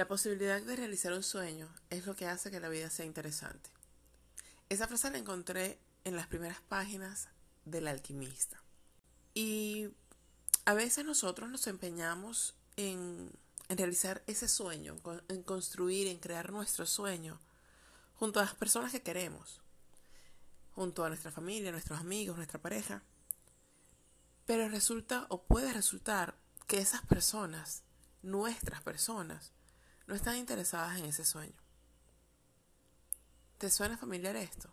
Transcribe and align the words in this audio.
La 0.00 0.08
posibilidad 0.08 0.62
de 0.62 0.76
realizar 0.76 1.12
un 1.12 1.22
sueño 1.22 1.68
es 1.90 2.06
lo 2.06 2.16
que 2.16 2.26
hace 2.26 2.50
que 2.50 2.58
la 2.58 2.70
vida 2.70 2.88
sea 2.88 3.04
interesante. 3.04 3.68
Esa 4.70 4.88
frase 4.88 5.10
la 5.10 5.18
encontré 5.18 5.78
en 6.04 6.16
las 6.16 6.26
primeras 6.26 6.58
páginas 6.62 7.28
del 7.66 7.86
alquimista. 7.86 8.62
Y 9.34 9.90
a 10.64 10.72
veces 10.72 11.04
nosotros 11.04 11.50
nos 11.50 11.66
empeñamos 11.66 12.54
en, 12.78 13.30
realizar 13.68 14.22
ese 14.26 14.48
sueño, 14.48 14.96
en 15.28 15.42
construir, 15.42 16.06
en 16.06 16.16
crear 16.16 16.50
nuestro 16.50 16.86
sueño 16.86 17.38
junto 18.14 18.40
a 18.40 18.44
las 18.44 18.54
personas 18.54 18.92
que 18.92 19.02
queremos, 19.02 19.60
junto 20.72 21.04
a 21.04 21.10
nuestra 21.10 21.30
familia, 21.30 21.72
nuestros 21.72 22.00
amigos, 22.00 22.38
nuestra 22.38 22.58
pareja. 22.58 23.02
Pero 24.46 24.66
resulta 24.70 25.26
o 25.28 25.42
puede 25.42 25.74
resultar 25.74 26.38
que 26.66 26.78
esas 26.78 27.02
personas, 27.02 27.82
nuestras 28.22 28.80
personas, 28.80 29.52
no 30.10 30.16
están 30.16 30.36
interesadas 30.36 30.98
en 30.98 31.04
ese 31.04 31.24
sueño. 31.24 31.54
¿Te 33.58 33.70
suena 33.70 33.96
familiar 33.96 34.34
esto? 34.34 34.68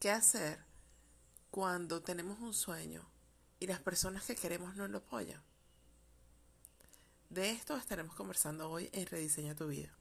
¿Qué 0.00 0.10
hacer 0.10 0.58
cuando 1.52 2.02
tenemos 2.02 2.40
un 2.40 2.54
sueño 2.54 3.08
y 3.60 3.68
las 3.68 3.78
personas 3.78 4.24
que 4.24 4.34
queremos 4.34 4.74
no 4.74 4.88
lo 4.88 4.98
apoyan? 4.98 5.40
De 7.30 7.52
esto 7.52 7.76
estaremos 7.76 8.16
conversando 8.16 8.68
hoy 8.68 8.90
en 8.92 9.06
Rediseña 9.06 9.54
tu 9.54 9.68
vida. 9.68 9.96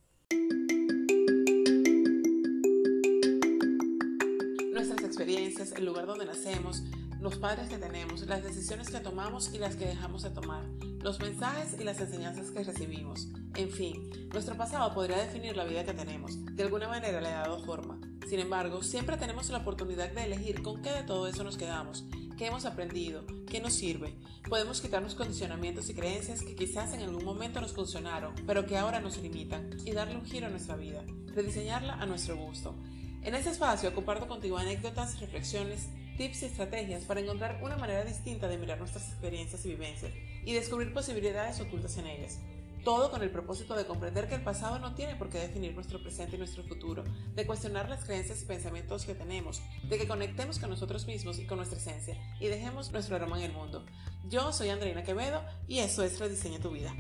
Nuestras 4.71 5.03
experiencias, 5.03 5.71
el 5.73 5.85
lugar 5.85 6.07
donde 6.07 6.25
nacemos, 6.25 6.81
los 7.21 7.37
padres 7.37 7.69
que 7.69 7.77
tenemos, 7.77 8.21
las 8.21 8.41
decisiones 8.41 8.89
que 8.89 9.01
tomamos 9.01 9.53
y 9.53 9.59
las 9.59 9.75
que 9.75 9.85
dejamos 9.85 10.23
de 10.23 10.31
tomar, 10.31 10.65
los 11.03 11.19
mensajes 11.19 11.75
y 11.77 11.83
las 11.83 11.99
enseñanzas 11.99 12.49
que 12.51 12.63
recibimos. 12.63 13.27
En 13.55 13.69
fin, 13.69 14.09
nuestro 14.31 14.55
pasado 14.55 14.93
podría 14.93 15.17
definir 15.17 15.57
la 15.57 15.65
vida 15.65 15.83
que 15.83 15.93
tenemos. 15.93 16.43
De 16.55 16.63
alguna 16.63 16.87
manera 16.87 17.19
le 17.19 17.27
ha 17.27 17.41
dado 17.41 17.63
forma. 17.65 17.99
Sin 18.29 18.39
embargo, 18.39 18.81
siempre 18.81 19.17
tenemos 19.17 19.49
la 19.49 19.57
oportunidad 19.57 20.09
de 20.11 20.23
elegir 20.23 20.63
con 20.63 20.81
qué 20.81 20.91
de 20.91 21.03
todo 21.03 21.27
eso 21.27 21.43
nos 21.43 21.57
quedamos, 21.57 22.05
qué 22.37 22.47
hemos 22.47 22.63
aprendido, 22.63 23.25
qué 23.49 23.59
nos 23.59 23.73
sirve. 23.73 24.15
Podemos 24.47 24.79
quitarnos 24.79 25.13
condicionamientos 25.15 25.89
y 25.89 25.93
creencias 25.93 26.41
que 26.41 26.55
quizás 26.55 26.93
en 26.93 27.01
algún 27.01 27.25
momento 27.25 27.59
nos 27.59 27.73
funcionaron, 27.73 28.33
pero 28.47 28.65
que 28.65 28.77
ahora 28.77 29.01
nos 29.01 29.17
limitan, 29.17 29.71
y 29.85 29.91
darle 29.91 30.15
un 30.15 30.25
giro 30.25 30.47
a 30.47 30.51
nuestra 30.51 30.77
vida, 30.77 31.03
rediseñarla 31.35 31.95
a 31.95 32.05
nuestro 32.05 32.37
gusto. 32.37 32.75
En 33.23 33.35
este 33.35 33.49
espacio 33.49 33.93
comparto 33.93 34.27
contigo 34.29 34.57
anécdotas, 34.57 35.19
reflexiones, 35.19 35.89
tips 36.17 36.43
y 36.43 36.45
estrategias 36.45 37.03
para 37.03 37.19
encontrar 37.19 37.59
una 37.61 37.75
manera 37.75 38.05
distinta 38.05 38.47
de 38.47 38.57
mirar 38.57 38.79
nuestras 38.79 39.09
experiencias 39.09 39.65
y 39.65 39.69
vivencias 39.69 40.13
y 40.45 40.53
descubrir 40.53 40.93
posibilidades 40.93 41.59
ocultas 41.59 41.97
en 41.97 42.07
ellas. 42.07 42.39
Todo 42.83 43.11
con 43.11 43.23
el 43.23 43.31
propósito 43.31 43.75
de 43.75 43.85
comprender 43.85 44.27
que 44.27 44.35
el 44.35 44.43
pasado 44.43 44.77
no 44.77 44.93
tiene 44.93 45.15
por 45.15 45.29
qué 45.29 45.39
definir 45.39 45.73
nuestro 45.73 46.03
presente 46.03 46.35
y 46.35 46.39
nuestro 46.39 46.63
futuro, 46.63 47.05
de 47.33 47.45
cuestionar 47.45 47.87
las 47.87 48.03
creencias 48.03 48.41
y 48.41 48.45
pensamientos 48.45 49.05
que 49.05 49.15
tenemos, 49.15 49.61
de 49.87 49.97
que 49.97 50.07
conectemos 50.07 50.59
con 50.59 50.69
nosotros 50.69 51.07
mismos 51.07 51.39
y 51.39 51.45
con 51.45 51.57
nuestra 51.57 51.79
esencia 51.79 52.17
y 52.41 52.47
dejemos 52.47 52.91
nuestro 52.91 53.15
aroma 53.15 53.37
en 53.37 53.45
el 53.45 53.53
mundo. 53.53 53.85
Yo 54.29 54.51
soy 54.51 54.69
Andreina 54.69 55.03
Quevedo 55.03 55.41
y 55.67 55.79
eso 55.79 56.03
es 56.03 56.19
Rediseña 56.19 56.59
tu 56.59 56.71
vida. 56.71 56.93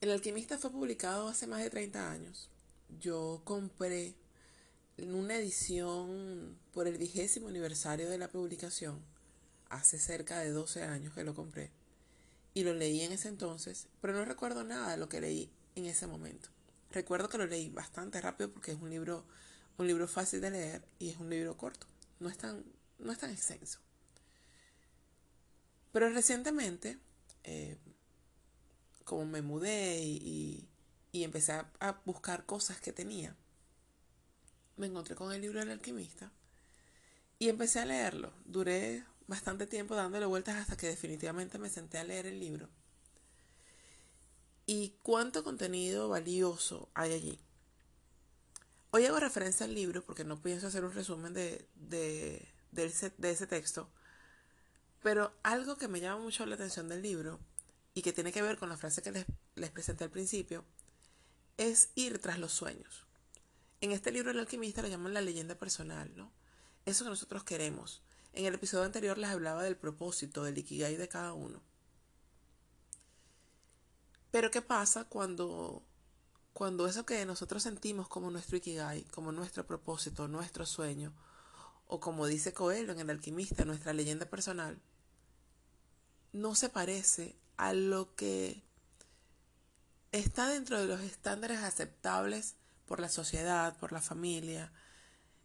El 0.00 0.10
alquimista 0.10 0.58
fue 0.58 0.70
publicado 0.70 1.28
hace 1.28 1.46
más 1.46 1.62
de 1.62 1.70
30 1.70 2.10
años. 2.10 2.48
Yo 3.00 3.40
compré 3.44 4.14
en 4.98 5.14
una 5.14 5.36
edición 5.36 6.58
por 6.72 6.86
el 6.86 6.98
vigésimo 6.98 7.48
aniversario 7.48 8.10
de 8.10 8.18
la 8.18 8.28
publicación, 8.28 9.00
hace 9.70 9.98
cerca 9.98 10.40
de 10.40 10.50
12 10.50 10.82
años 10.82 11.14
que 11.14 11.24
lo 11.24 11.34
compré, 11.34 11.70
y 12.54 12.64
lo 12.64 12.74
leí 12.74 13.02
en 13.02 13.12
ese 13.12 13.28
entonces, 13.28 13.86
pero 14.00 14.12
no 14.12 14.24
recuerdo 14.24 14.64
nada 14.64 14.90
de 14.90 14.96
lo 14.96 15.08
que 15.08 15.20
leí 15.20 15.50
en 15.76 15.86
ese 15.86 16.06
momento. 16.06 16.48
Recuerdo 16.90 17.28
que 17.28 17.38
lo 17.38 17.46
leí 17.46 17.68
bastante 17.68 18.20
rápido 18.20 18.50
porque 18.50 18.72
es 18.72 18.80
un 18.80 18.90
libro, 18.90 19.24
un 19.76 19.86
libro 19.86 20.08
fácil 20.08 20.40
de 20.40 20.50
leer 20.50 20.82
y 20.98 21.10
es 21.10 21.18
un 21.18 21.30
libro 21.30 21.56
corto, 21.56 21.86
no 22.18 22.28
es 22.28 22.36
tan, 22.36 22.64
no 22.98 23.12
es 23.12 23.18
tan 23.18 23.30
extenso. 23.30 23.78
Pero 25.92 26.10
recientemente, 26.10 26.98
eh, 27.44 27.78
como 29.04 29.24
me 29.24 29.42
mudé 29.42 30.02
y, 30.02 30.68
empecé 31.12 31.52
a, 31.52 32.00
buscar 32.04 32.46
cosas 32.46 32.80
que 32.80 32.92
tenía, 32.92 33.36
me 34.78 34.86
encontré 34.86 35.14
con 35.14 35.32
el 35.32 35.40
libro 35.40 35.60
del 35.60 35.70
alquimista 35.70 36.30
y 37.38 37.48
empecé 37.48 37.80
a 37.80 37.84
leerlo. 37.84 38.32
Duré 38.44 39.04
bastante 39.26 39.66
tiempo 39.66 39.94
dándole 39.94 40.26
vueltas 40.26 40.56
hasta 40.56 40.76
que 40.76 40.88
definitivamente 40.88 41.58
me 41.58 41.68
senté 41.68 41.98
a 41.98 42.04
leer 42.04 42.26
el 42.26 42.40
libro. 42.40 42.68
¿Y 44.66 44.94
cuánto 45.02 45.44
contenido 45.44 46.08
valioso 46.08 46.90
hay 46.94 47.12
allí? 47.12 47.38
Hoy 48.90 49.04
hago 49.04 49.20
referencia 49.20 49.66
al 49.66 49.74
libro 49.74 50.02
porque 50.02 50.24
no 50.24 50.40
pienso 50.40 50.66
hacer 50.66 50.84
un 50.84 50.92
resumen 50.92 51.34
de, 51.34 51.66
de, 51.74 52.46
ese, 52.76 53.12
de 53.18 53.30
ese 53.30 53.46
texto, 53.46 53.90
pero 55.02 55.32
algo 55.42 55.76
que 55.76 55.88
me 55.88 56.00
llama 56.00 56.22
mucho 56.22 56.46
la 56.46 56.54
atención 56.54 56.88
del 56.88 57.02
libro 57.02 57.38
y 57.98 58.02
que 58.02 58.12
tiene 58.12 58.32
que 58.32 58.42
ver 58.42 58.58
con 58.58 58.68
la 58.68 58.76
frase 58.76 59.02
que 59.02 59.10
les, 59.56 59.70
presenté 59.70 60.04
al 60.04 60.10
principio, 60.10 60.64
es 61.56 61.90
ir 61.96 62.20
tras 62.20 62.38
los 62.38 62.52
sueños. 62.52 63.07
En 63.80 63.92
este 63.92 64.10
libro 64.10 64.30
el 64.30 64.38
alquimista 64.38 64.82
lo 64.82 64.88
llaman 64.88 65.14
la 65.14 65.20
leyenda 65.20 65.54
personal, 65.54 66.10
¿no? 66.16 66.32
Eso 66.84 67.04
que 67.04 67.10
nosotros 67.10 67.44
queremos. 67.44 68.02
En 68.32 68.44
el 68.44 68.54
episodio 68.54 68.84
anterior 68.84 69.18
les 69.18 69.30
hablaba 69.30 69.62
del 69.62 69.76
propósito, 69.76 70.42
del 70.42 70.58
ikigai 70.58 70.96
de 70.96 71.08
cada 71.08 71.32
uno. 71.32 71.62
Pero 74.30 74.50
¿qué 74.50 74.62
pasa 74.62 75.04
cuando, 75.04 75.82
cuando 76.52 76.86
eso 76.86 77.06
que 77.06 77.24
nosotros 77.24 77.62
sentimos 77.62 78.08
como 78.08 78.30
nuestro 78.30 78.56
ikigai, 78.56 79.04
como 79.04 79.32
nuestro 79.32 79.66
propósito, 79.66 80.28
nuestro 80.28 80.66
sueño, 80.66 81.14
o 81.86 82.00
como 82.00 82.26
dice 82.26 82.52
Coelho 82.52 82.92
en 82.92 83.00
el 83.00 83.10
alquimista, 83.10 83.64
nuestra 83.64 83.92
leyenda 83.92 84.26
personal, 84.26 84.78
no 86.32 86.54
se 86.54 86.68
parece 86.68 87.36
a 87.56 87.72
lo 87.72 88.14
que 88.14 88.62
está 90.12 90.48
dentro 90.48 90.78
de 90.78 90.86
los 90.86 91.00
estándares 91.00 91.58
aceptables 91.58 92.57
por 92.88 92.98
la 93.00 93.10
sociedad, 93.10 93.76
por 93.78 93.92
la 93.92 94.00
familia 94.00 94.72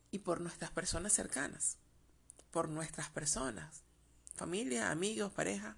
y 0.09 0.19
por 0.19 0.39
nuestras 0.39 0.71
personas 0.71 1.11
cercanas, 1.13 1.77
por 2.49 2.69
nuestras 2.69 3.09
personas, 3.09 3.83
familia, 4.33 4.89
amigos, 4.89 5.33
pareja. 5.33 5.77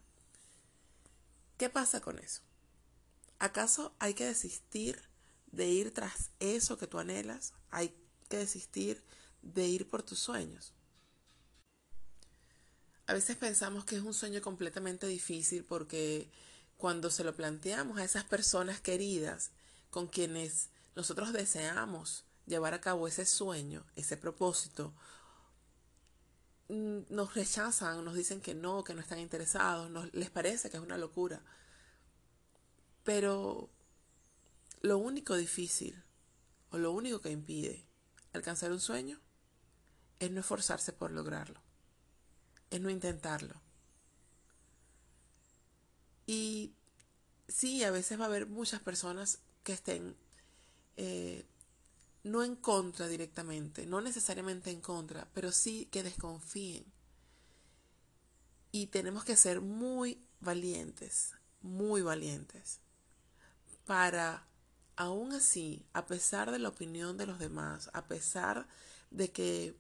¿Qué 1.58 1.70
pasa 1.70 2.02
con 2.02 2.20
eso? 2.20 2.42
¿Acaso 3.40 3.96
hay 4.00 4.14
que 4.14 4.26
desistir 4.26 5.02
de 5.52 5.68
ir 5.68 5.94
tras 5.94 6.30
eso 6.40 6.78
que 6.78 6.88
tú 6.88 7.00
anhelas? 7.00 7.54
¿Hay 7.72 7.94
que 8.30 8.38
desistir 8.38 9.04
de 9.42 9.68
ir 9.68 9.90
por 9.90 10.04
tus 10.04 10.20
sueños? 10.20 10.74
A 13.08 13.14
veces 13.14 13.38
pensamos 13.38 13.86
que 13.86 13.96
es 13.96 14.04
un 14.04 14.14
sueño 14.14 14.42
completamente 14.42 15.08
difícil 15.08 15.64
porque 15.64 16.30
cuando 16.78 17.10
se 17.10 17.24
lo 17.24 17.36
planteamos 17.36 17.98
a 17.98 18.04
esas 18.04 18.24
personas 18.24 18.82
queridas 18.82 19.52
con 19.90 20.08
quienes 20.08 20.70
nosotros 20.96 21.34
deseamos 21.34 22.26
llevar 22.46 22.74
a 22.74 22.82
cabo 22.82 23.08
ese 23.08 23.26
sueño, 23.26 23.86
ese 23.96 24.18
propósito, 24.18 24.94
mm, 26.70 27.02
nos 27.10 27.34
rechazan, 27.34 28.04
nos 28.04 28.16
dicen 28.16 28.42
que 28.42 28.54
no, 28.56 28.84
que 28.84 28.94
no 28.94 29.02
están 29.02 29.20
interesados, 29.20 29.90
nos, 29.90 30.14
les 30.14 30.30
parece 30.30 30.70
que 30.70 30.78
es 30.78 30.84
una 30.84 30.98
locura. 30.98 31.42
Pero 33.04 33.70
lo 34.82 34.98
único 34.98 35.36
difícil 35.36 36.04
o 36.72 36.78
lo 36.78 36.92
único 36.92 37.22
que 37.22 37.32
impide 37.32 37.86
alcanzar 38.34 38.72
un 38.72 38.80
sueño 38.80 39.20
es 40.20 40.32
no 40.32 40.40
esforzarse 40.40 40.94
por 40.94 41.12
lograrlo 41.12 41.66
es 42.70 42.82
no 42.82 42.90
intentarlo. 42.90 43.62
Y 46.28 46.74
sí, 47.48 47.84
a 47.84 47.92
veces 47.92 48.20
va 48.20 48.26
a 48.26 48.28
haber 48.28 48.48
muchas 48.48 48.82
personas 48.82 49.40
que 49.64 49.74
estén 49.74 50.16
eh, 50.98 51.46
no 52.24 52.44
en 52.44 52.56
contra 52.56 53.08
directamente, 53.08 53.86
no 53.86 54.02
necesariamente 54.02 54.72
en 54.72 54.82
contra, 54.82 55.28
pero 55.34 55.52
sí 55.52 55.88
que 55.92 56.04
desconfíen. 56.04 56.86
Y 58.72 58.88
tenemos 58.88 59.24
que 59.24 59.36
ser 59.36 59.62
muy 59.62 60.20
valientes, 60.42 61.34
muy 61.62 62.02
valientes, 62.02 62.80
para, 63.86 64.46
aún 64.96 65.34
así, 65.34 65.86
a 65.94 66.06
pesar 66.06 66.52
de 66.52 66.60
la 66.60 66.70
opinión 66.70 67.18
de 67.18 67.28
los 67.28 67.40
demás, 67.40 67.90
a 67.94 68.08
pesar 68.08 68.68
de 69.12 69.32
que, 69.32 69.76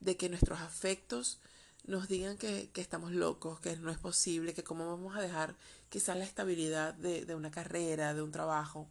de 0.00 0.16
que 0.16 0.28
nuestros 0.28 0.60
afectos 0.60 1.40
nos 1.84 2.08
digan 2.08 2.36
que, 2.36 2.70
estamos 2.74 3.12
locos, 3.12 3.60
que 3.60 3.76
no 3.76 3.90
es 3.90 3.98
posible, 3.98 4.54
que 4.54 4.64
cómo 4.64 4.86
vamos 4.86 5.16
a 5.16 5.20
dejar 5.22 5.56
quizás 5.88 6.16
la 6.16 6.24
estabilidad 6.24 6.94
de, 6.94 7.34
una 7.34 7.50
carrera, 7.50 8.14
de 8.14 8.22
un 8.22 8.32
trabajo. 8.32 8.88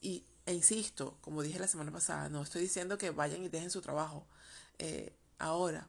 Y, 0.00 0.24
e 0.46 0.54
insisto, 0.54 1.16
como 1.20 1.42
dije 1.42 1.58
la 1.58 1.68
semana 1.68 1.92
pasada, 1.92 2.28
no 2.28 2.42
estoy 2.42 2.62
diciendo 2.62 2.98
que 2.98 3.10
vayan 3.10 3.42
y 3.44 3.48
dejen 3.48 3.70
su 3.70 3.80
trabajo 3.80 4.26
eh, 4.78 5.12
ahora, 5.38 5.88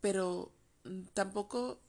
pero 0.00 0.52
mm, 0.84 1.02
tampoco 1.14 1.80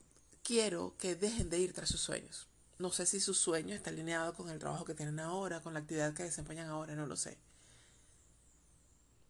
quiero 0.43 0.95
que 0.97 1.15
dejen 1.15 1.49
de 1.49 1.59
ir 1.59 1.73
tras 1.73 1.89
sus 1.89 2.01
sueños. 2.01 2.47
No 2.77 2.91
sé 2.91 3.05
si 3.05 3.19
su 3.19 3.33
sueño 3.33 3.75
está 3.75 3.89
alineado 3.89 4.33
con 4.33 4.49
el 4.49 4.59
trabajo 4.59 4.85
que 4.85 4.93
tienen 4.93 5.19
ahora, 5.19 5.61
con 5.61 5.73
la 5.73 5.79
actividad 5.79 6.13
que 6.13 6.23
desempeñan 6.23 6.69
ahora, 6.69 6.95
no 6.95 7.07
lo 7.07 7.17
sé. 7.17 7.37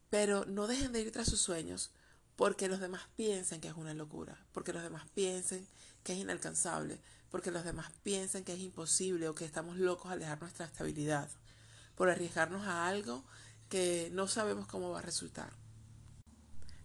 Pero 0.09 0.45
no 0.45 0.67
dejen 0.67 0.91
de 0.91 1.01
ir 1.01 1.11
tras 1.11 1.27
sus 1.27 1.41
sueños 1.41 1.91
porque 2.35 2.69
los 2.69 2.79
demás 2.79 3.01
piensen 3.15 3.59
que 3.59 3.67
es 3.67 3.73
una 3.75 3.93
locura, 3.93 4.37
porque 4.53 4.71
los 4.71 4.83
demás 4.83 5.03
piensen 5.13 5.67
que 6.03 6.13
es 6.13 6.19
inalcanzable, 6.19 6.99
porque 7.29 7.51
los 7.51 7.65
demás 7.65 7.91
piensen 8.03 8.43
que 8.43 8.53
es 8.53 8.59
imposible 8.59 9.27
o 9.27 9.35
que 9.35 9.45
estamos 9.45 9.77
locos 9.77 10.11
al 10.11 10.19
dejar 10.19 10.39
nuestra 10.39 10.65
estabilidad, 10.65 11.29
por 11.99 12.09
arriesgarnos 12.09 12.65
a 12.65 12.87
algo 12.87 13.25
que 13.67 14.09
no 14.13 14.29
sabemos 14.29 14.67
cómo 14.67 14.89
va 14.89 14.99
a 14.99 15.01
resultar. 15.01 15.51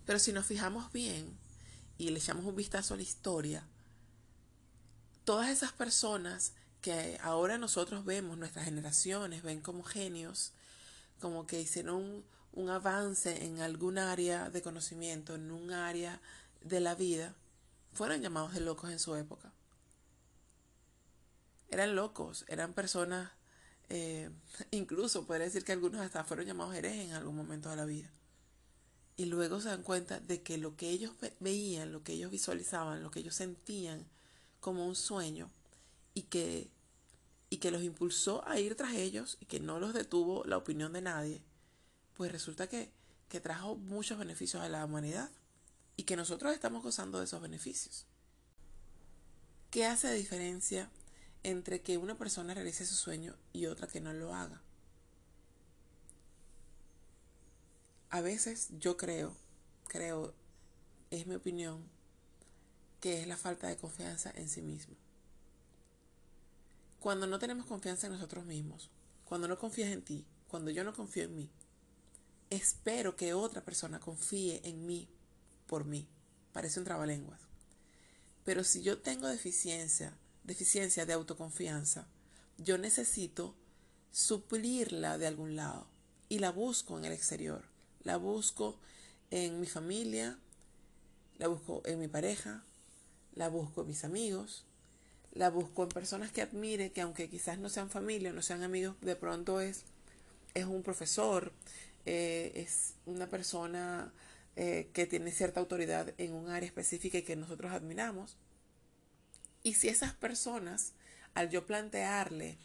Pero 0.04 0.18
si 0.18 0.32
nos 0.32 0.44
fijamos 0.44 0.90
bien 0.90 1.38
y 1.96 2.10
le 2.10 2.18
echamos 2.18 2.44
un 2.44 2.56
vistazo 2.56 2.94
a 2.94 2.96
la 2.96 3.04
historia, 3.04 3.64
todas 5.22 5.50
esas 5.50 5.70
personas 5.70 6.54
que 6.80 7.16
ahora 7.22 7.58
nosotros 7.58 8.04
vemos, 8.04 8.38
nuestras 8.38 8.64
generaciones, 8.64 9.44
ven 9.44 9.60
como 9.60 9.84
genios, 9.84 10.50
como 11.20 11.46
que 11.46 11.60
hicieron 11.60 12.24
un, 12.50 12.68
avance 12.68 13.44
en 13.44 13.60
algún 13.60 13.98
área 13.98 14.50
de 14.50 14.62
conocimiento, 14.62 15.36
en 15.36 15.52
un 15.52 15.70
área 15.70 16.20
de 16.60 16.80
la 16.80 16.96
vida, 16.96 17.36
fueron 17.92 18.20
llamados 18.20 18.52
de 18.52 18.62
locos 18.62 18.90
en 18.90 18.98
su 18.98 19.14
época. 19.14 19.52
Eran 21.68 21.94
locos, 21.94 22.44
eran 22.48 22.72
personas, 22.72 23.30
eh, 23.88 24.30
incluso 24.70 25.26
podría 25.26 25.46
decir 25.46 25.64
que 25.64 25.72
algunos 25.72 26.00
hasta 26.00 26.24
fueron 26.24 26.46
llamados 26.46 26.74
herejes 26.74 27.06
en 27.06 27.12
algún 27.12 27.36
momento 27.36 27.70
de 27.70 27.76
la 27.76 27.84
vida. 27.84 28.10
Y 29.16 29.26
luego 29.26 29.60
se 29.60 29.68
dan 29.68 29.82
cuenta 29.82 30.18
de 30.20 30.42
que 30.42 30.58
lo 30.58 30.76
que 30.76 30.90
ellos 30.90 31.12
veían, 31.38 31.92
lo 31.92 32.02
que 32.02 32.14
ellos 32.14 32.30
visualizaban, 32.30 33.02
lo 33.02 33.10
que 33.10 33.20
ellos 33.20 33.36
sentían, 33.36 34.04
como 34.58 34.86
un 34.86 34.96
sueño 34.96 35.50
y 36.14 36.22
que, 36.22 36.70
y 37.48 37.58
que 37.58 37.70
los 37.70 37.82
impulsó 37.82 38.46
a 38.48 38.58
ir 38.58 38.74
tras 38.74 38.94
ellos 38.94 39.36
y 39.40 39.46
que 39.46 39.60
no 39.60 39.78
los 39.78 39.94
detuvo 39.94 40.42
la 40.44 40.56
opinión 40.56 40.92
de 40.92 41.02
nadie, 41.02 41.42
pues 42.14 42.32
resulta 42.32 42.68
que, 42.68 42.90
que 43.28 43.40
trajo 43.40 43.76
muchos 43.76 44.18
beneficios 44.18 44.62
a 44.62 44.68
la 44.68 44.84
humanidad 44.84 45.30
y 45.96 46.04
que 46.04 46.16
nosotros 46.16 46.52
estamos 46.52 46.82
gozando 46.82 47.18
de 47.18 47.26
esos 47.26 47.40
beneficios. 47.40 48.06
¿Qué 49.70 49.86
hace 49.86 50.12
diferencia 50.12 50.90
entre 51.44 51.82
que 51.82 51.98
una 51.98 52.18
persona 52.18 52.54
realice 52.54 52.84
su 52.84 52.96
sueño 52.96 53.36
y 53.52 53.66
otra 53.66 53.86
que 53.86 54.00
no 54.00 54.12
lo 54.12 54.34
haga? 54.34 54.60
A 58.10 58.20
veces 58.20 58.68
yo 58.78 58.96
creo, 58.96 59.36
creo, 59.86 60.34
es 61.10 61.26
mi 61.26 61.34
opinión, 61.34 61.84
que 63.00 63.20
es 63.20 63.26
la 63.28 63.36
falta 63.36 63.68
de 63.68 63.76
confianza 63.76 64.32
en 64.34 64.48
sí 64.48 64.62
mismo. 64.62 64.96
Cuando 67.00 67.26
no 67.26 67.38
tenemos 67.38 67.66
confianza 67.66 68.06
en 68.06 68.14
nosotros 68.14 68.46
mismos, 68.46 68.90
cuando 69.24 69.46
no 69.46 69.58
confías 69.58 69.92
en 69.92 70.02
ti, 70.02 70.26
cuando 70.48 70.70
yo 70.70 70.84
no 70.84 70.94
confío 70.94 71.24
en 71.24 71.36
mí, 71.36 71.50
espero 72.50 73.16
que 73.16 73.34
otra 73.34 73.64
persona 73.64 74.00
confíe 74.00 74.60
en 74.64 74.86
mí 74.86 75.08
por 75.66 75.84
mí. 75.84 76.08
Parece 76.52 76.78
un 76.78 76.86
trabalenguas. 76.86 77.40
Pero 78.44 78.62
si 78.62 78.82
yo 78.82 79.00
tengo 79.00 79.26
deficiencia, 79.26 80.16
deficiencia 80.44 81.06
de 81.06 81.12
autoconfianza, 81.12 82.06
yo 82.58 82.78
necesito 82.78 83.54
suplirla 84.12 85.18
de 85.18 85.26
algún 85.26 85.56
lado 85.56 85.86
y 86.28 86.38
la 86.38 86.50
busco 86.50 86.98
en 86.98 87.04
el 87.04 87.12
exterior. 87.12 87.64
La 88.02 88.16
busco 88.16 88.78
en 89.30 89.60
mi 89.60 89.66
familia, 89.66 90.38
la 91.38 91.48
busco 91.48 91.82
en 91.84 91.98
mi 91.98 92.08
pareja, 92.08 92.62
la 93.34 93.48
busco 93.48 93.82
en 93.82 93.88
mis 93.88 94.04
amigos, 94.04 94.64
la 95.32 95.50
busco 95.50 95.82
en 95.82 95.88
personas 95.88 96.30
que 96.30 96.42
admire, 96.42 96.92
que 96.92 97.00
aunque 97.00 97.28
quizás 97.28 97.58
no 97.58 97.68
sean 97.68 97.90
familia, 97.90 98.32
no 98.32 98.42
sean 98.42 98.62
amigos, 98.62 98.94
de 99.00 99.16
pronto 99.16 99.60
es, 99.60 99.84
es 100.54 100.66
un 100.66 100.82
profesor, 100.82 101.52
eh, 102.06 102.52
es 102.54 102.94
una 103.06 103.28
persona 103.28 104.12
eh, 104.56 104.90
que 104.92 105.06
tiene 105.06 105.32
cierta 105.32 105.58
autoridad 105.58 106.14
en 106.18 106.32
un 106.32 106.50
área 106.50 106.66
específica 106.66 107.18
y 107.18 107.22
que 107.22 107.34
nosotros 107.34 107.72
admiramos. 107.72 108.36
Y 109.64 109.74
si 109.74 109.88
esas 109.88 110.12
personas, 110.12 110.92
al 111.32 111.50
yo 111.50 111.66
plantearle 111.66 112.58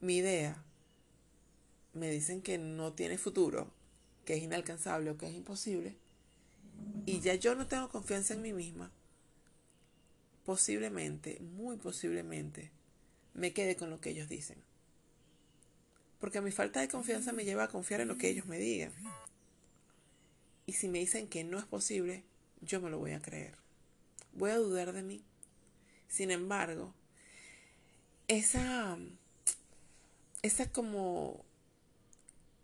mi 0.00 0.16
idea, 0.16 0.64
me 1.92 2.10
dicen 2.10 2.40
que 2.40 2.56
no 2.56 2.94
tiene 2.94 3.18
futuro, 3.18 3.70
que 4.24 4.34
es 4.34 4.42
inalcanzable 4.42 5.10
o 5.10 5.18
que 5.18 5.28
es 5.28 5.34
imposible, 5.34 5.98
y 7.04 7.20
ya 7.20 7.34
yo 7.34 7.54
no 7.54 7.66
tengo 7.66 7.90
confianza 7.90 8.32
en 8.32 8.40
mí 8.40 8.54
misma, 8.54 8.90
posiblemente, 10.46 11.38
muy 11.40 11.76
posiblemente, 11.76 12.70
me 13.34 13.52
quede 13.52 13.76
con 13.76 13.90
lo 13.90 14.00
que 14.00 14.10
ellos 14.10 14.30
dicen. 14.30 14.56
Porque 16.20 16.40
mi 16.40 16.52
falta 16.52 16.80
de 16.80 16.88
confianza 16.88 17.32
me 17.32 17.44
lleva 17.44 17.64
a 17.64 17.68
confiar 17.68 18.00
en 18.00 18.08
lo 18.08 18.16
que 18.16 18.30
ellos 18.30 18.46
me 18.46 18.58
digan. 18.58 18.92
Y 20.64 20.72
si 20.72 20.88
me 20.88 21.00
dicen 21.00 21.28
que 21.28 21.44
no 21.44 21.58
es 21.58 21.66
posible, 21.66 22.24
yo 22.62 22.80
me 22.80 22.88
lo 22.88 22.98
voy 22.98 23.12
a 23.12 23.20
creer. 23.20 23.56
Voy 24.32 24.50
a 24.50 24.56
dudar 24.56 24.92
de 24.94 25.02
mí. 25.02 25.22
Sin 26.10 26.30
embargo, 26.30 26.92
esa, 28.28 28.98
esa 30.42 30.70
como, 30.70 31.42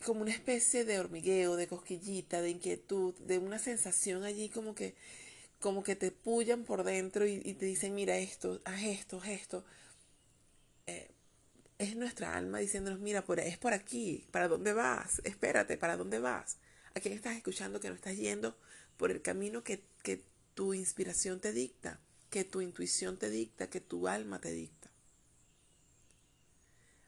como 0.05 0.21
una 0.21 0.33
especie 0.33 0.85
de 0.85 0.99
hormigueo, 0.99 1.57
de 1.57 1.69
cosquillita, 1.69 2.43
de 2.43 2.51
inquietud, 2.51 3.15
de 3.21 3.39
una 3.39 3.59
sensación 3.59 4.25
allí 4.25 4.51
como 4.51 4.75
que 4.75 4.95
como 5.61 5.83
que 5.83 5.97
te 5.97 6.11
pullan 6.11 6.65
por 6.65 6.85
dentro 6.85 7.27
y, 7.27 7.41
te 7.55 7.65
dicen, 7.65 7.95
mira 7.95 8.19
esto, 8.19 8.61
haz 8.65 8.83
esto, 8.83 9.19
haz 9.19 9.29
esto. 9.29 9.65
Eh, 10.87 11.11
es 11.79 11.97
nuestra 11.97 12.37
alma 12.37 12.59
diciéndonos, 12.59 13.01
mira, 13.01 13.25
por, 13.25 13.41
es 13.41 13.59
por 13.59 13.73
aquí, 13.73 14.27
¿para 14.31 14.49
dónde 14.49 14.73
vas? 14.73 15.21
Espérate, 15.25 15.79
¿para 15.79 15.97
dónde 15.97 16.19
vas? 16.19 16.59
¿A 16.95 17.01
quién 17.01 17.15
estás 17.15 17.37
escuchando 17.37 17.81
que 17.81 17.89
no 17.89 17.95
estás 17.95 18.17
yendo 18.17 18.57
por 18.97 19.11
el 19.11 19.23
camino 19.23 19.65
que, 19.65 19.83
que 20.03 20.23
tu 20.55 20.75
inspiración 20.75 21.41
te 21.41 21.53
dicta, 21.53 22.01
que 22.37 22.45
tu 22.45 22.61
intuición 22.61 23.17
te 23.17 23.31
dicta, 23.31 23.71
que 23.71 23.81
tu 23.81 24.09
alma 24.09 24.39
te 24.39 24.53
dicta? 24.53 24.91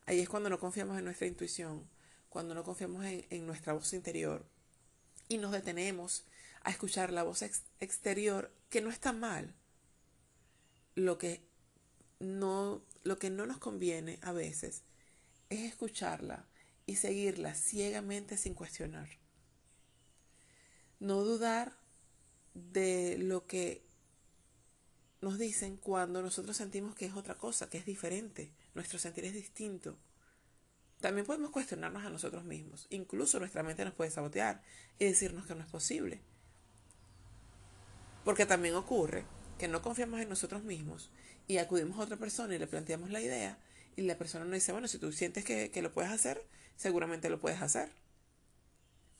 Ahí 0.07 0.21
es 0.21 0.29
cuando 0.31 0.49
no 0.49 0.59
confiamos 0.59 0.97
en 0.97 1.05
nuestra 1.05 1.27
intuición, 1.27 1.87
cuando 2.31 2.55
no 2.55 2.65
confiamos 2.65 3.05
en, 3.05 3.47
nuestra 3.47 3.75
voz 3.75 3.93
interior 3.93 4.47
y 5.29 5.37
nos 5.37 5.53
detenemos 5.53 6.25
a 6.63 6.70
escuchar 6.70 7.13
la 7.13 7.25
voz 7.25 7.43
exterior, 7.43 8.51
que 8.70 8.81
no 8.81 8.89
está 8.89 9.13
mal. 9.13 9.55
Lo 10.94 11.19
que 11.19 11.43
no, 12.20 12.82
lo 13.03 13.19
que 13.19 13.29
no 13.29 13.44
nos 13.44 13.58
conviene 13.58 14.19
a 14.23 14.32
veces 14.32 14.81
es 15.51 15.61
escucharla 15.61 16.49
y 16.87 16.97
seguirla 16.97 17.55
ciegamente 17.55 18.39
sin 18.39 18.55
cuestionar. 18.55 19.11
No 21.01 21.23
dudar 21.23 21.77
de 22.55 23.19
lo 23.19 23.47
que 23.47 23.88
nos 25.20 25.39
dicen 25.39 25.77
cuando 25.77 26.22
nosotros 26.22 26.56
sentimos 26.56 26.94
que 26.94 27.06
es 27.06 27.15
otra 27.15 27.37
cosa, 27.37 27.69
que 27.69 27.79
es 27.79 27.87
diferente, 27.87 28.51
nuestro 28.75 28.98
sentir 28.98 29.25
es 29.25 29.34
distinto. 29.34 29.96
También 31.01 31.27
podemos 31.27 31.51
cuestionarnos 31.51 32.05
a 32.05 32.10
nosotros 32.10 32.44
mismos, 32.44 32.87
incluso 32.91 33.39
nuestra 33.39 33.63
mente 33.63 33.84
nos 33.84 33.94
puede 33.94 34.10
sabotear 34.10 34.63
y 34.98 35.05
decirnos 35.05 35.46
que 35.46 35.55
no 35.55 35.63
es 35.63 35.70
posible, 35.70 36.20
porque 38.25 38.46
también 38.46 38.75
ocurre 38.75 39.25
que 39.58 39.69
no 39.69 39.82
confiamos 39.82 40.20
en 40.20 40.29
nosotros 40.29 40.63
mismos 40.65 41.10
y 41.46 41.58
acudimos 41.58 41.98
a 41.98 42.03
otra 42.03 42.17
persona 42.17 42.55
y 42.55 42.58
le 42.58 42.67
planteamos 42.67 43.10
la 43.10 43.20
idea 43.20 43.58
y 43.98 44.03
la 44.03 44.17
persona 44.17 44.44
nos 44.44 44.55
dice, 44.55 44.70
bueno, 44.70 44.87
si 44.87 44.98
tú 44.98 45.10
sientes 45.10 45.44
que, 45.44 45.82
lo 45.82 45.93
puedes 45.93 46.13
hacer, 46.13 46.41
seguramente 46.77 47.29
lo 47.31 47.41
puedes 47.41 47.60
hacer. 47.60 47.89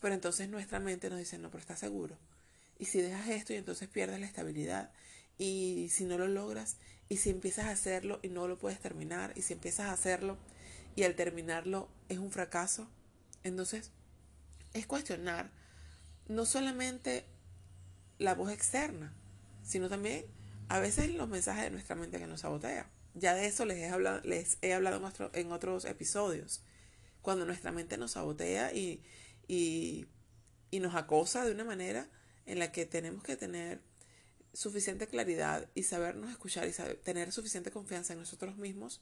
Pero 0.01 0.15
entonces 0.15 0.49
nuestra 0.49 0.79
mente 0.79 1.11
nos 1.11 1.19
dice, 1.19 1.37
no, 1.37 1.51
pero 1.51 1.61
estás 1.61 1.81
seguro. 1.81 2.17
Y 2.79 2.85
si 2.85 3.01
dejas 3.01 3.27
esto 3.27 3.53
y 3.53 3.57
entonces 3.57 3.89
pierdes 3.89 4.21
la 4.21 4.27
estabilidad. 4.27 4.93
Y 5.39 5.89
si 5.91 6.05
no 6.05 6.19
lo 6.19 6.27
logras, 6.27 6.77
y 7.09 7.19
si 7.19 7.31
empiezas 7.31 7.67
a 7.67 7.71
hacerlo 7.71 8.19
y 8.23 8.29
no 8.29 8.49
lo 8.49 8.59
puedes 8.59 8.81
terminar, 8.81 9.33
y 9.37 9.43
si 9.43 9.55
empiezas 9.55 9.87
a 9.87 9.93
hacerlo 9.93 10.37
y 10.97 11.05
al 11.05 11.15
terminarlo 11.15 11.89
es 12.09 12.19
un 12.19 12.31
fracaso, 12.31 12.89
entonces 13.45 13.93
es 14.75 14.87
cuestionar 14.87 15.51
no 16.27 16.45
solamente 16.45 17.25
la 18.19 18.35
voz 18.35 18.53
externa, 18.53 19.15
sino 19.63 19.89
también 19.89 20.27
a 20.69 20.81
veces 20.81 21.11
los 21.15 21.29
mensajes 21.29 21.65
de 21.65 21.71
nuestra 21.71 21.97
mente 21.97 22.19
que 22.19 22.27
nos 22.27 22.41
sabotea. 22.41 22.91
Ya 23.15 23.35
de 23.35 23.47
eso 23.47 23.65
les 23.65 23.79
he 23.79 23.89
hablado, 23.89 24.21
les 24.23 24.59
he 24.61 24.75
hablado 24.75 25.01
en, 25.33 25.53
otros 25.53 25.85
episodios. 25.87 26.63
Cuando 27.23 27.47
nuestra 27.47 27.73
mente 27.73 27.97
nos 27.97 28.13
sabotea 28.13 28.73
y, 28.73 29.03
y, 29.47 30.07
y 30.71 30.81
nos 30.81 30.95
acosa 30.95 31.45
de 31.45 31.53
una 31.53 31.65
manera 31.65 32.09
en 32.47 32.59
la 32.59 32.71
que 32.71 32.87
tenemos 32.87 33.23
que 33.23 33.37
tener 33.37 33.81
suficiente 34.59 35.07
claridad 35.07 35.69
y 35.77 35.85
sabernos 35.85 36.33
escuchar 36.33 36.67
y 36.67 36.73
tener 37.05 37.31
suficiente 37.31 37.71
confianza 37.71 38.13
en 38.13 38.19
nosotros 38.19 38.57
mismos 38.57 39.01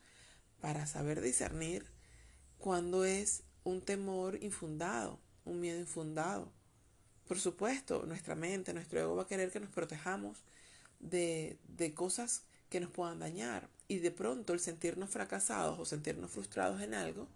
para 0.61 0.85
saber 0.85 1.23
discernir 1.23 1.87
cuando 2.59 3.07
es 3.07 3.43
un 3.65 3.81
temor 3.81 4.37
infundado, 4.43 5.19
un 5.47 5.63
miedo 5.63 5.81
infundado. 5.81 6.53
Por 7.27 7.39
supuesto, 7.41 8.05
nuestra 8.05 8.35
mente, 8.35 8.75
nuestro 8.75 9.01
ego 9.01 9.17
va 9.17 9.23
a 9.23 9.27
querer 9.27 9.51
que 9.51 9.61
nos 9.61 9.71
protejamos 9.71 10.45
de, 11.01 11.57
de 11.69 11.95
cosas 11.95 12.43
que 12.69 12.79
nos 12.79 12.91
puedan 12.91 13.19
dañar. 13.19 13.71
Y 13.89 14.01
de 14.01 14.11
pronto 14.11 14.53
el 14.53 14.61
sentirnos 14.61 15.09
fracasados 15.09 15.79
o 15.79 15.87
sentirnos 15.87 16.33
frustrados 16.33 16.83
en 16.83 16.93
algo 16.93 17.29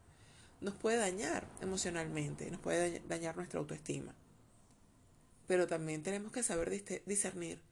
nos 0.61 0.75
puede 0.75 0.99
dañar 0.99 1.47
emocionalmente, 1.63 2.51
nos 2.51 2.61
puede 2.61 3.01
dañar 3.09 3.37
nuestra 3.37 3.61
autoestima. 3.61 4.15
Pero 5.47 5.67
también 5.67 6.03
tenemos 6.03 6.33
que 6.33 6.43
saber 6.43 6.71
discernir 7.07 7.70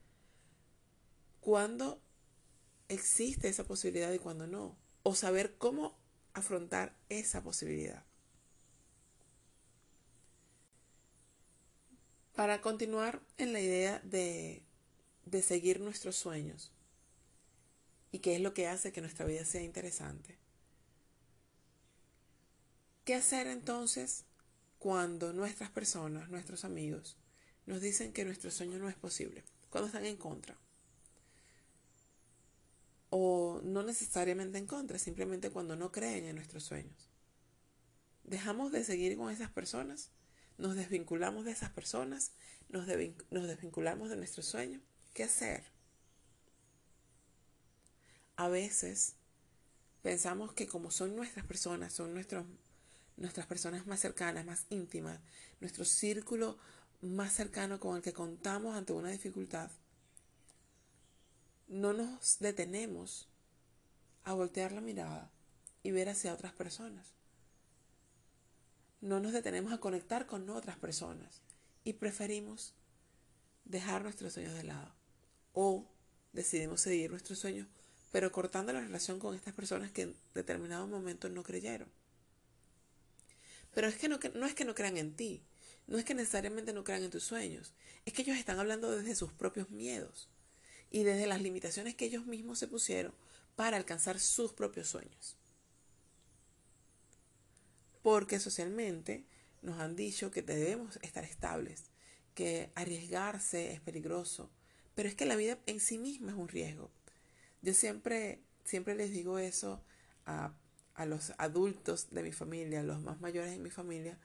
cuándo 1.48 1.98
existe 2.88 3.48
esa 3.48 3.64
posibilidad 3.64 4.12
y 4.12 4.18
cuándo 4.18 4.46
no. 4.46 4.76
O 5.02 5.14
saber 5.14 5.56
cómo 5.56 5.98
afrontar 6.34 6.94
esa 7.08 7.42
posibilidad. 7.42 8.04
Para 12.34 12.60
continuar 12.60 13.22
en 13.38 13.54
la 13.54 13.60
idea 13.62 13.98
de, 14.00 14.62
de 15.24 15.40
seguir 15.40 15.80
nuestros 15.80 16.16
sueños 16.16 16.70
y 18.12 18.18
qué 18.18 18.36
es 18.36 18.42
lo 18.42 18.52
que 18.52 18.68
hace 18.68 18.92
que 18.92 19.00
nuestra 19.00 19.24
vida 19.24 19.46
sea 19.46 19.62
interesante. 19.62 20.36
¿Qué 23.06 23.14
hacer 23.14 23.46
entonces 23.46 24.26
cuando 24.78 25.32
nuestras 25.32 25.70
personas, 25.70 26.28
nuestros 26.28 26.66
amigos, 26.66 27.16
nos 27.64 27.80
dicen 27.80 28.12
que 28.12 28.26
nuestro 28.26 28.50
sueño 28.50 28.78
no 28.78 28.90
es 28.90 28.96
posible? 28.96 29.44
Cuando 29.70 29.86
están 29.86 30.04
en 30.04 30.18
contra 30.18 30.58
o 33.10 33.60
no 33.64 33.82
necesariamente 33.82 34.58
en 34.58 34.66
contra, 34.66 34.98
simplemente 34.98 35.50
cuando 35.50 35.76
no 35.76 35.92
creen 35.92 36.26
en 36.26 36.36
nuestros 36.36 36.64
sueños. 36.64 37.10
Dejamos 38.24 38.72
de 38.72 38.84
seguir 38.84 39.16
con 39.16 39.30
esas 39.30 39.50
personas, 39.50 40.10
nos 40.58 40.74
desvinculamos 40.74 41.44
de 41.44 41.52
esas 41.52 41.70
personas, 41.70 42.32
nos, 42.68 42.86
nos 43.30 43.46
desvinculamos 43.46 44.10
de 44.10 44.16
nuestro 44.16 44.42
sueño. 44.42 44.80
¿Qué 45.14 45.24
hacer? 45.24 45.64
A 48.36 48.48
veces 48.48 49.14
pensamos 50.02 50.52
que 50.52 50.66
como 50.66 50.90
son 50.90 51.16
nuestras 51.16 51.46
personas, 51.46 51.92
son 51.92 52.12
nuestros, 52.12 52.46
nuestras 53.16 53.46
personas 53.46 53.86
más 53.86 54.00
cercanas, 54.00 54.44
más 54.44 54.66
íntimas, 54.68 55.20
nuestro 55.60 55.84
círculo 55.84 56.58
más 57.00 57.32
cercano 57.32 57.78
con 57.78 57.96
el 57.96 58.02
que 58.02 58.12
contamos 58.12 58.76
ante 58.76 58.92
una 58.92 59.10
dificultad, 59.10 59.70
no 61.68 61.92
nos 61.92 62.38
detenemos 62.38 63.28
a 64.24 64.32
voltear 64.32 64.72
la 64.72 64.80
mirada 64.80 65.30
y 65.82 65.90
ver 65.90 66.08
hacia 66.08 66.32
otras 66.32 66.52
personas. 66.52 67.14
No 69.00 69.20
nos 69.20 69.32
detenemos 69.32 69.72
a 69.72 69.78
conectar 69.78 70.26
con 70.26 70.48
otras 70.50 70.78
personas 70.78 71.42
y 71.84 71.92
preferimos 71.92 72.74
dejar 73.64 74.02
nuestros 74.02 74.32
sueños 74.32 74.54
de 74.54 74.64
lado. 74.64 74.94
O 75.52 75.86
decidimos 76.32 76.80
seguir 76.80 77.10
nuestros 77.10 77.38
sueños, 77.38 77.68
pero 78.10 78.32
cortando 78.32 78.72
la 78.72 78.80
relación 78.80 79.18
con 79.18 79.34
estas 79.34 79.54
personas 79.54 79.92
que 79.92 80.02
en 80.02 80.16
determinado 80.34 80.86
momento 80.86 81.28
no 81.28 81.42
creyeron. 81.42 81.88
Pero 83.74 83.88
es 83.88 83.96
que 83.96 84.08
no, 84.08 84.18
no 84.34 84.46
es 84.46 84.54
que 84.54 84.64
no 84.64 84.74
crean 84.74 84.96
en 84.96 85.14
ti, 85.14 85.42
no 85.86 85.98
es 85.98 86.04
que 86.04 86.14
necesariamente 86.14 86.72
no 86.72 86.82
crean 86.82 87.04
en 87.04 87.10
tus 87.10 87.24
sueños, 87.24 87.74
es 88.06 88.14
que 88.14 88.22
ellos 88.22 88.38
están 88.38 88.58
hablando 88.58 88.90
desde 88.90 89.14
sus 89.14 89.32
propios 89.32 89.70
miedos 89.70 90.28
y 90.90 91.02
desde 91.02 91.26
las 91.26 91.42
limitaciones 91.42 91.94
que 91.94 92.06
ellos 92.06 92.26
mismos 92.26 92.58
se 92.58 92.68
pusieron 92.68 93.12
para 93.56 93.76
alcanzar 93.76 94.20
sus 94.20 94.52
propios 94.52 94.88
sueños. 94.88 95.36
Porque 98.02 98.40
socialmente 98.40 99.26
nos 99.62 99.78
han 99.80 99.96
dicho 99.96 100.30
que 100.30 100.42
debemos 100.42 100.98
estar 101.02 101.24
estables, 101.24 101.84
que 102.34 102.70
arriesgarse 102.74 103.72
es 103.72 103.80
peligroso, 103.80 104.50
pero 104.94 105.08
es 105.08 105.14
que 105.14 105.26
la 105.26 105.36
vida 105.36 105.58
en 105.66 105.80
sí 105.80 105.98
misma 105.98 106.30
es 106.32 106.38
un 106.38 106.48
riesgo. 106.48 106.90
Yo 107.62 107.74
siempre, 107.74 108.40
siempre 108.64 108.94
les 108.94 109.10
digo 109.10 109.38
eso 109.38 109.82
a, 110.24 110.54
a 110.94 111.06
los 111.06 111.32
adultos 111.38 112.10
de 112.10 112.22
mi 112.22 112.32
familia, 112.32 112.80
a 112.80 112.84
los 112.84 113.00
más 113.00 113.20
mayores 113.20 113.50
de 113.50 113.58
mi 113.58 113.70
familia, 113.70 114.18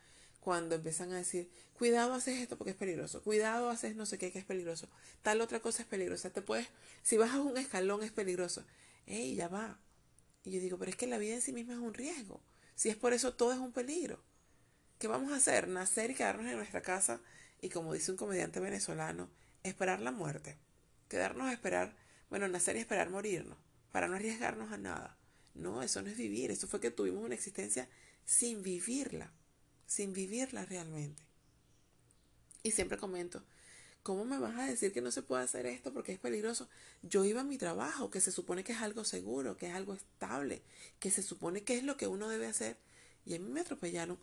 cuando 0.43 0.75
empiezan 0.75 1.13
a 1.13 1.15
decir, 1.15 1.49
cuidado 1.71 2.13
haces 2.13 2.41
esto 2.41 2.57
porque 2.57 2.71
es 2.71 2.75
peligroso, 2.75 3.23
cuidado 3.23 3.69
haces 3.69 3.95
no 3.95 4.05
sé 4.05 4.17
qué 4.17 4.29
que 4.29 4.39
es 4.39 4.45
peligroso, 4.45 4.89
tal 5.21 5.39
otra 5.39 5.61
cosa 5.61 5.83
es 5.83 5.87
peligrosa, 5.87 6.31
te 6.31 6.41
puedes, 6.41 6.67
si 7.01 7.15
bajas 7.15 7.39
un 7.39 7.55
escalón 7.55 8.03
es 8.03 8.11
peligroso, 8.11 8.65
ey, 9.05 9.35
ya 9.35 9.47
va. 9.47 9.79
Y 10.43 10.51
yo 10.51 10.59
digo, 10.59 10.77
pero 10.77 10.91
es 10.91 10.97
que 10.97 11.07
la 11.07 11.17
vida 11.17 11.35
en 11.35 11.41
sí 11.41 11.53
misma 11.53 11.75
es 11.75 11.79
un 11.79 11.93
riesgo, 11.93 12.41
si 12.75 12.89
es 12.89 12.97
por 12.97 13.13
eso 13.13 13.35
todo 13.35 13.53
es 13.53 13.59
un 13.59 13.71
peligro. 13.71 14.21
¿Qué 14.99 15.07
vamos 15.07 15.31
a 15.31 15.37
hacer? 15.37 15.69
Nacer 15.69 16.11
y 16.11 16.15
quedarnos 16.15 16.47
en 16.47 16.57
nuestra 16.57 16.81
casa 16.81 17.21
y 17.61 17.69
como 17.69 17.93
dice 17.93 18.11
un 18.11 18.17
comediante 18.17 18.59
venezolano, 18.59 19.29
esperar 19.63 20.01
la 20.01 20.11
muerte, 20.11 20.57
quedarnos 21.07 21.47
a 21.47 21.53
esperar, 21.53 21.95
bueno, 22.29 22.49
nacer 22.49 22.75
y 22.75 22.79
esperar 22.79 23.09
morirnos, 23.09 23.57
para 23.93 24.09
no 24.09 24.15
arriesgarnos 24.15 24.73
a 24.73 24.77
nada. 24.77 25.17
No, 25.53 25.83
eso 25.83 26.01
no 26.01 26.09
es 26.09 26.17
vivir, 26.17 26.51
eso 26.51 26.67
fue 26.67 26.81
que 26.81 26.91
tuvimos 26.91 27.23
una 27.23 27.35
existencia 27.35 27.87
sin 28.25 28.61
vivirla 28.61 29.31
sin 29.93 30.11
vivirla 30.11 30.65
realmente. 30.65 31.21
Y 32.63 32.71
siempre 32.71 32.97
comento, 32.97 33.43
¿cómo 34.01 34.25
me 34.25 34.39
vas 34.39 34.57
a 34.57 34.65
decir 34.65 34.91
que 34.91 35.01
no 35.01 35.11
se 35.11 35.21
puede 35.21 35.43
hacer 35.43 35.67
esto 35.67 35.93
porque 35.93 36.13
es 36.13 36.19
peligroso? 36.19 36.67
Yo 37.03 37.23
iba 37.25 37.41
a 37.41 37.43
mi 37.43 37.59
trabajo, 37.59 38.09
que 38.09 38.19
se 38.19 38.31
supone 38.31 38.63
que 38.63 38.71
es 38.71 38.81
algo 38.81 39.03
seguro, 39.03 39.55
que 39.55 39.67
es 39.67 39.75
algo 39.75 39.93
estable, 39.93 40.63
que 40.99 41.11
se 41.11 41.21
supone 41.21 41.63
que 41.63 41.77
es 41.77 41.83
lo 41.83 41.95
que 41.95 42.07
uno 42.07 42.27
debe 42.27 42.47
hacer, 42.47 42.77
y 43.23 43.35
a 43.35 43.39
mí 43.39 43.49
me 43.49 43.61
atropellaron 43.61 44.17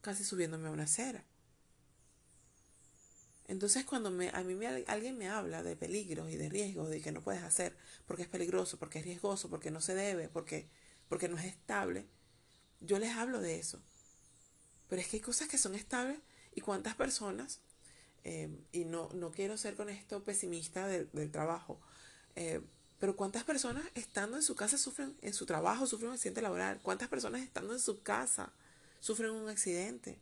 casi 0.00 0.24
subiéndome 0.24 0.68
a 0.68 0.72
una 0.72 0.84
acera. 0.84 1.22
Entonces 3.46 3.84
cuando 3.84 4.10
me, 4.10 4.30
a 4.30 4.42
mí 4.42 4.54
me, 4.54 4.68
alguien 4.86 5.18
me 5.18 5.28
habla 5.28 5.62
de 5.62 5.76
peligros 5.76 6.30
y 6.30 6.36
de 6.36 6.48
riesgos, 6.48 6.88
de 6.88 7.02
que 7.02 7.12
no 7.12 7.20
puedes 7.20 7.42
hacer 7.42 7.76
porque 8.06 8.22
es 8.22 8.28
peligroso, 8.28 8.78
porque 8.78 9.00
es 9.00 9.04
riesgoso, 9.04 9.50
porque 9.50 9.70
no 9.70 9.82
se 9.82 9.94
debe, 9.94 10.30
porque, 10.30 10.70
porque 11.08 11.28
no 11.28 11.36
es 11.36 11.44
estable, 11.44 12.06
yo 12.80 12.98
les 12.98 13.10
hablo 13.16 13.40
de 13.40 13.58
eso. 13.58 13.82
Pero 14.90 15.00
es 15.00 15.08
que 15.08 15.18
hay 15.18 15.22
cosas 15.22 15.48
que 15.48 15.56
son 15.56 15.74
estables 15.76 16.18
y 16.54 16.60
cuántas 16.60 16.96
personas, 16.96 17.60
eh, 18.24 18.50
y 18.72 18.84
no, 18.84 19.08
no 19.14 19.30
quiero 19.30 19.56
ser 19.56 19.76
con 19.76 19.88
esto 19.88 20.24
pesimista 20.24 20.88
del, 20.88 21.30
trabajo, 21.30 21.80
eh, 22.34 22.60
pero 22.98 23.16
cuántas 23.16 23.44
personas 23.44 23.84
estando 23.94 24.36
en 24.36 24.42
su 24.42 24.56
casa 24.56 24.76
sufren, 24.76 25.16
en 25.22 25.32
su 25.32 25.46
trabajo 25.46 25.86
sufren 25.86 26.08
un 26.08 26.14
accidente 26.14 26.42
laboral, 26.42 26.80
cuántas 26.82 27.08
personas 27.08 27.40
estando 27.40 27.72
en 27.72 27.78
su 27.78 28.02
casa 28.02 28.52
sufren 28.98 29.30
un 29.30 29.48
accidente. 29.48 30.18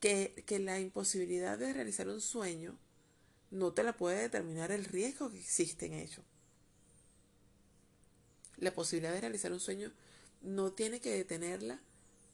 Que, 0.00 0.44
que 0.46 0.58
la 0.60 0.78
imposibilidad 0.78 1.58
de 1.58 1.72
realizar 1.72 2.08
un 2.08 2.20
sueño 2.20 2.76
no 3.50 3.72
te 3.72 3.82
la 3.82 3.96
puede 3.96 4.20
determinar 4.20 4.70
el 4.72 4.84
riesgo 4.84 5.30
que 5.30 5.38
existe 5.38 5.86
en 5.86 5.94
ello. 5.94 6.22
La 8.58 8.72
posibilidad 8.72 9.12
de 9.12 9.20
realizar 9.20 9.52
un 9.52 9.60
sueño 9.60 9.92
no 10.42 10.72
tiene 10.72 11.00
que 11.00 11.10
detenerla 11.10 11.80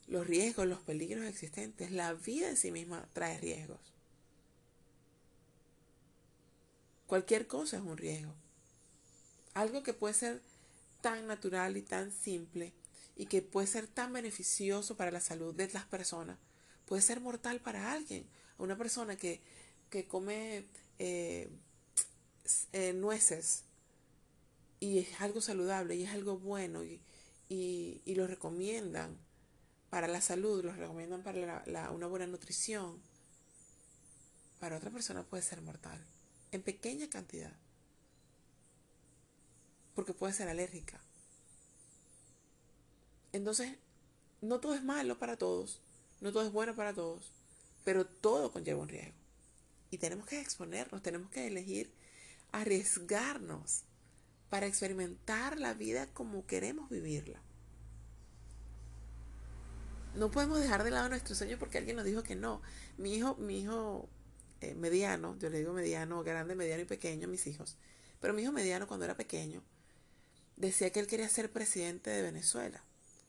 los 0.07 0.27
riesgos, 0.27 0.67
los 0.67 0.81
peligros 0.81 1.25
existentes. 1.25 1.91
La 1.91 2.13
vida 2.15 2.49
en 2.49 2.57
sí 2.57 2.71
misma 2.71 3.09
trae 3.13 3.39
riesgos. 3.39 3.81
Cualquier 7.07 7.47
cosa 7.47 7.77
es 7.77 7.83
un 7.83 7.97
riesgo. 7.97 8.35
Algo 9.55 9.83
que 9.83 9.95
puede 9.95 10.15
ser 10.15 10.43
tan 11.01 11.27
natural 11.27 11.77
y 11.77 11.83
tan 11.83 12.11
simple 12.11 12.73
y 13.17 13.27
que 13.27 13.43
puede 13.43 13.67
ser 13.67 13.87
tan 13.87 14.13
beneficioso 14.13 14.97
para 14.97 15.11
la 15.11 15.21
salud 15.21 15.55
de 15.55 15.69
las 15.69 15.85
personas, 15.85 16.39
puede 16.87 17.03
ser 17.03 17.21
mortal 17.21 17.61
para 17.61 17.93
alguien. 17.93 18.27
Una 18.59 18.77
persona 18.77 19.17
que, 19.17 19.41
que 19.91 20.07
come 20.07 20.67
eh, 20.99 21.49
eh, 22.73 22.93
nueces 22.93 23.65
y 24.81 24.99
es 24.99 25.21
algo 25.21 25.41
saludable 25.41 25.95
y 25.95 26.05
es 26.05 26.11
algo 26.11 26.39
bueno 26.39 26.83
y, 27.49 28.01
y 28.05 28.15
los 28.15 28.29
recomiendan 28.29 29.17
para 29.91 30.09
la 30.09 30.21
salud, 30.21 30.65
los 30.65 30.77
recomiendan 30.77 31.23
para 31.23 31.91
una 31.91 32.07
buena 32.07 32.27
nutrición, 32.27 33.01
para 34.59 34.77
otra 34.77 34.91
persona 34.91 35.23
puede 35.23 35.43
ser 35.43 35.61
mortal, 35.61 36.05
en 36.51 36.63
pequeña 36.63 37.09
cantidad, 37.09 37.53
porque 39.95 40.15
puede 40.15 40.33
ser 40.33 40.49
alérgica. 40.49 41.01
Entonces, 43.33 43.77
no 44.41 44.61
todo 44.61 44.75
es 44.75 44.83
malo 44.83 45.19
para 45.19 45.37
todos, 45.37 45.81
no 46.21 46.33
todo 46.33 46.47
es 46.47 46.53
bueno 46.53 46.75
para 46.75 46.93
todos, 46.93 47.31
pero 47.85 48.07
todo 48.07 48.53
conlleva 48.53 48.83
un 48.83 48.89
riesgo. 48.89 49.15
Y 49.91 49.99
tenemos 49.99 50.27
que 50.27 50.41
exponernos, 50.41 51.03
tenemos 51.03 51.31
que 51.31 51.47
elegir 51.47 51.93
arriesgarnos 52.53 53.85
para 54.51 54.67
experimentar 54.67 55.59
la 55.59 55.75
vida 55.75 56.07
como 56.13 56.47
queremos 56.47 56.91
vivirla. 56.91 57.41
No 60.15 60.31
podemos 60.31 60.61
dejar 60.61 60.85
de 60.85 60.91
lado 60.91 61.09
nuestro 61.09 61.35
sueño 61.35 61.59
porque 61.59 61.79
alguien 61.79 61.97
nos 61.97 62.05
dijo 62.05 62.23
que 62.23 62.37
no. 62.37 62.63
Mi 62.99 63.15
hijo, 63.15 63.35
mi 63.37 63.61
hijo 63.61 64.09
eh, 64.61 64.75
mediano, 64.75 65.37
yo 65.39 65.51
le 65.51 65.59
digo 65.59 65.73
mediano, 65.73 66.23
grande, 66.23 66.55
mediano 66.55 66.83
y 66.83 66.87
pequeño, 66.87 67.27
mis 67.27 67.47
hijos. 67.47 67.77
Pero 68.21 68.33
mi 68.33 68.43
hijo 68.43 68.53
mediano 68.53 68.87
cuando 68.87 69.05
era 69.05 69.17
pequeño 69.17 69.63
decía 70.57 70.91
que 70.91 71.01
él 71.01 71.07
quería 71.07 71.29
ser 71.29 71.51
presidente 71.51 72.11
de 72.11 72.23
Venezuela. 72.23 72.85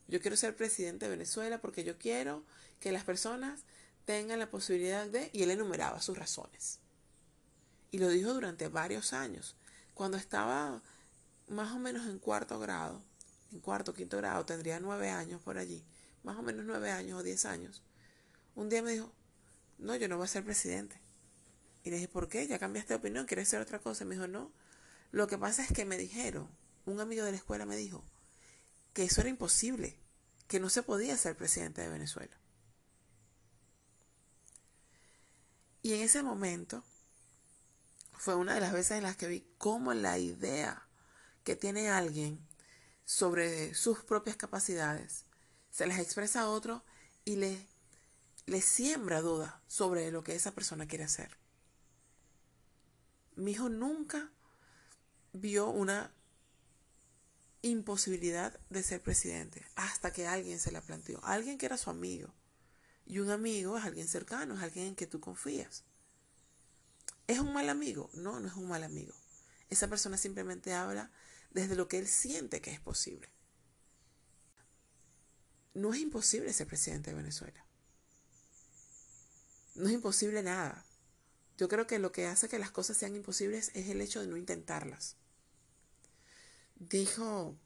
Yo 0.08 0.20
quiero 0.20 0.36
ser 0.36 0.56
presidente 0.56 1.06
de 1.06 1.10
Venezuela 1.10 1.60
porque 1.60 1.82
yo 1.82 1.98
quiero 1.98 2.44
que 2.78 2.92
las 2.92 3.04
personas 3.04 3.64
tengan 4.04 4.38
la 4.38 4.48
posibilidad 4.48 5.06
de, 5.06 5.30
y 5.32 5.42
él 5.42 5.50
enumeraba 5.50 6.00
sus 6.00 6.16
razones. 6.16 6.78
Y 7.90 7.98
lo 7.98 8.08
dijo 8.08 8.32
durante 8.32 8.68
varios 8.68 9.12
años. 9.12 9.56
Cuando 9.94 10.16
estaba 10.16 10.82
más 11.48 11.72
o 11.72 11.78
menos 11.78 12.06
en 12.06 12.18
cuarto 12.18 12.58
grado, 12.58 13.02
en 13.52 13.60
cuarto, 13.60 13.94
quinto 13.94 14.16
grado, 14.16 14.44
tendría 14.44 14.80
nueve 14.80 15.10
años 15.10 15.40
por 15.42 15.58
allí, 15.58 15.84
más 16.22 16.36
o 16.36 16.42
menos 16.42 16.64
nueve 16.64 16.90
años 16.90 17.20
o 17.20 17.22
diez 17.22 17.44
años, 17.44 17.82
un 18.54 18.68
día 18.68 18.82
me 18.82 18.92
dijo, 18.92 19.12
no, 19.78 19.94
yo 19.96 20.08
no 20.08 20.16
voy 20.16 20.24
a 20.24 20.28
ser 20.28 20.44
presidente. 20.44 21.00
Y 21.84 21.90
le 21.90 21.96
dije, 21.96 22.08
¿por 22.08 22.28
qué? 22.28 22.46
¿Ya 22.48 22.58
cambiaste 22.58 22.94
de 22.94 22.98
opinión? 22.98 23.26
¿Quieres 23.26 23.48
ser 23.48 23.60
otra 23.60 23.78
cosa? 23.78 24.04
Me 24.04 24.16
dijo, 24.16 24.26
no. 24.26 24.50
Lo 25.12 25.28
que 25.28 25.38
pasa 25.38 25.62
es 25.62 25.72
que 25.72 25.84
me 25.84 25.96
dijeron, 25.96 26.48
un 26.84 27.00
amigo 27.00 27.24
de 27.24 27.30
la 27.30 27.36
escuela 27.36 27.66
me 27.66 27.76
dijo, 27.76 28.02
que 28.92 29.04
eso 29.04 29.20
era 29.20 29.30
imposible, 29.30 29.96
que 30.48 30.58
no 30.58 30.70
se 30.70 30.82
podía 30.82 31.16
ser 31.16 31.36
presidente 31.36 31.82
de 31.82 31.88
Venezuela. 31.88 32.34
Y 35.82 35.92
en 35.94 36.00
ese 36.00 36.22
momento 36.22 36.82
fue 38.14 38.34
una 38.34 38.54
de 38.54 38.60
las 38.60 38.72
veces 38.72 38.96
en 38.96 39.04
las 39.04 39.16
que 39.16 39.28
vi 39.28 39.46
cómo 39.58 39.94
la 39.94 40.18
idea 40.18 40.85
que 41.46 41.54
tiene 41.54 41.88
alguien 41.88 42.44
sobre 43.04 43.72
sus 43.72 44.02
propias 44.02 44.36
capacidades 44.36 45.24
se 45.70 45.86
les 45.86 46.00
expresa 46.00 46.40
a 46.40 46.48
otro 46.48 46.84
y 47.24 47.36
le, 47.36 47.64
le 48.46 48.60
siembra 48.60 49.20
duda 49.20 49.62
sobre 49.68 50.10
lo 50.10 50.24
que 50.24 50.34
esa 50.34 50.50
persona 50.50 50.88
quiere 50.88 51.04
hacer. 51.04 51.38
Mi 53.36 53.52
hijo 53.52 53.68
nunca 53.68 54.32
vio 55.32 55.68
una 55.68 56.12
imposibilidad 57.62 58.58
de 58.68 58.82
ser 58.82 59.00
presidente 59.00 59.64
hasta 59.76 60.12
que 60.12 60.26
alguien 60.26 60.58
se 60.58 60.72
la 60.72 60.80
planteó, 60.80 61.20
alguien 61.22 61.58
que 61.58 61.66
era 61.66 61.76
su 61.76 61.90
amigo. 61.90 62.34
Y 63.04 63.20
un 63.20 63.30
amigo 63.30 63.78
es 63.78 63.84
alguien 63.84 64.08
cercano, 64.08 64.56
es 64.56 64.62
alguien 64.62 64.88
en 64.88 64.96
que 64.96 65.06
tú 65.06 65.20
confías. 65.20 65.84
¿Es 67.28 67.38
un 67.38 67.52
mal 67.52 67.68
amigo? 67.68 68.10
No, 68.14 68.40
no 68.40 68.48
es 68.48 68.54
un 68.54 68.66
mal 68.66 68.82
amigo. 68.82 69.14
Esa 69.70 69.86
persona 69.86 70.16
simplemente 70.16 70.74
habla 70.74 71.12
desde 71.50 71.76
lo 71.76 71.88
que 71.88 71.98
él 71.98 72.06
siente 72.06 72.60
que 72.60 72.72
es 72.72 72.80
posible. 72.80 73.28
No 75.74 75.92
es 75.92 76.00
imposible 76.00 76.52
ser 76.52 76.66
presidente 76.66 77.10
de 77.10 77.16
Venezuela. 77.16 77.66
No 79.74 79.88
es 79.88 79.92
imposible 79.92 80.42
nada. 80.42 80.86
Yo 81.58 81.68
creo 81.68 81.86
que 81.86 81.98
lo 81.98 82.12
que 82.12 82.26
hace 82.26 82.48
que 82.48 82.58
las 82.58 82.70
cosas 82.70 82.96
sean 82.96 83.14
imposibles 83.14 83.70
es 83.74 83.88
el 83.88 84.00
hecho 84.00 84.20
de 84.20 84.26
no 84.26 84.36
intentarlas. 84.36 85.16
Dijo, 86.76 87.56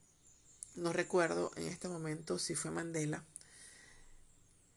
no 0.76 0.92
recuerdo 0.92 1.52
en 1.56 1.68
este 1.68 1.88
momento 1.88 2.38
si 2.38 2.54
fue 2.54 2.70
Mandela, 2.70 3.24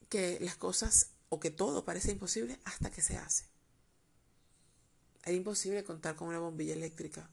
que 0.10 0.40
las 0.40 0.56
cosas 0.56 1.12
o 1.30 1.40
que 1.40 1.52
todo 1.52 1.86
parece 1.86 2.12
imposible 2.12 2.60
hasta 2.66 2.92
que 2.92 3.02
se 3.02 3.18
hace. 3.18 3.46
Era 5.24 5.36
imposible 5.36 5.84
contar 5.84 6.16
con 6.16 6.28
una 6.28 6.40
bombilla 6.40 6.74
eléctrica 6.74 7.30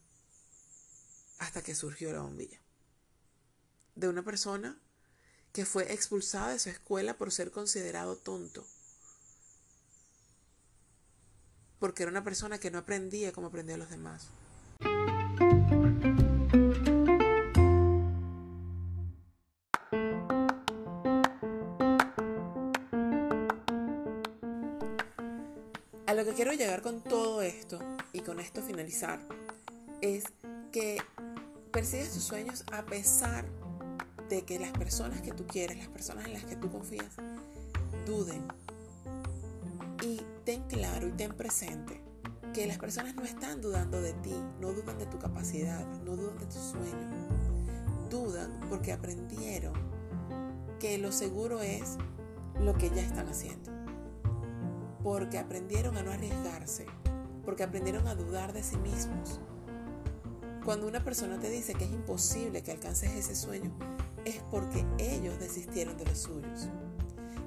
hasta 1.40 1.62
que 1.62 1.75
surgió 1.75 2.12
la 2.12 2.20
bombilla. 2.20 2.61
De 3.97 4.09
una 4.09 4.23
persona 4.23 4.78
que 5.52 5.64
fue 5.64 5.92
expulsada 5.92 6.52
de 6.52 6.59
su 6.59 6.68
escuela 6.68 7.14
por 7.14 7.32
ser 7.32 7.50
considerado 7.50 8.16
tonto. 8.16 8.64
Porque 11.80 12.02
era 12.04 12.12
una 12.12 12.23
persona 12.23 12.59
que 12.59 12.70
no 12.70 12.78
aprendía 12.78 13.32
como 13.32 13.49
aprendían 13.49 13.80
los 13.80 13.88
demás. 13.88 14.28
A 26.07 26.14
lo 26.14 26.24
que 26.24 26.35
quiero 26.35 26.53
llegar 26.53 26.83
con 26.83 27.03
todo 27.03 27.40
esto 27.40 27.79
y 28.12 28.20
con 28.20 28.40
esto 28.40 28.62
finalizar 28.62 29.26
es 30.03 30.24
que 30.70 30.98
persigues 31.70 32.12
tus 32.12 32.24
sueños 32.24 32.64
a 32.72 32.85
pesar 32.85 33.44
de 34.28 34.42
que 34.42 34.59
las 34.59 34.72
personas 34.72 35.22
que 35.22 35.33
tú 35.33 35.46
quieres, 35.46 35.78
las 35.78 35.88
personas 35.88 36.26
en 36.26 36.35
las 36.35 36.44
que 36.44 36.56
tú 36.56 36.70
confías, 36.70 37.16
duden. 38.06 38.46
Y 40.02 40.20
ten 40.44 40.62
claro 40.62 41.09
y 41.09 41.12
ten 41.12 41.33
presente 41.33 42.00
que 42.52 42.66
las 42.66 42.78
personas 42.78 43.14
no 43.14 43.22
están 43.22 43.61
dudando 43.61 44.00
de 44.00 44.12
ti, 44.14 44.35
no 44.61 44.72
dudan 44.72 44.98
de 44.98 45.06
tu 45.06 45.18
capacidad, 45.18 45.87
no 46.04 46.16
dudan 46.16 46.38
de 46.38 46.46
tus 46.46 46.62
sueños. 46.62 47.14
Dudan 48.09 48.59
porque 48.68 48.92
aprendieron 48.92 49.74
que 50.80 50.98
lo 50.98 51.12
seguro 51.12 51.61
es 51.61 51.96
lo 52.59 52.74
que 52.74 52.90
ya 52.90 53.02
están 53.02 53.28
haciendo. 53.28 53.70
Porque 55.02 55.38
aprendieron 55.38 55.96
a 55.96 56.02
no 56.02 56.11
arriesgarse, 56.11 56.87
porque 57.44 57.62
aprendieron 57.62 58.09
a 58.09 58.14
dudar 58.14 58.52
de 58.52 58.62
sí 58.62 58.76
mismos, 58.78 59.40
cuando 60.64 60.87
una 60.87 61.03
persona 61.03 61.38
te 61.38 61.51
dice 61.51 61.75
que 61.75 61.85
es 61.85 61.92
imposible 61.92 62.62
que 62.62 62.73
alcances 62.73 63.11
ese 63.12 63.35
sueño, 63.35 63.73
es 64.25 64.42
porque 64.51 64.85
ellos 64.99 65.38
desistieron 65.38 65.96
de 65.96 66.05
los 66.05 66.18
suyos. 66.18 66.68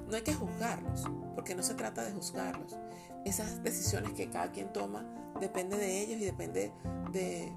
No 0.08 0.16
hay 0.16 0.22
que 0.22 0.34
juzgarlos, 0.34 1.04
porque 1.34 1.54
no 1.54 1.62
se 1.62 1.74
trata 1.74 2.04
de 2.04 2.12
juzgarlos. 2.12 2.76
Esas 3.24 3.62
decisiones 3.62 4.12
que 4.12 4.28
cada 4.28 4.50
quien 4.52 4.72
toma 4.72 5.04
depende 5.40 5.76
de 5.76 6.02
ellos 6.02 6.20
y 6.20 6.24
depende 6.24 6.72
de, 7.12 7.52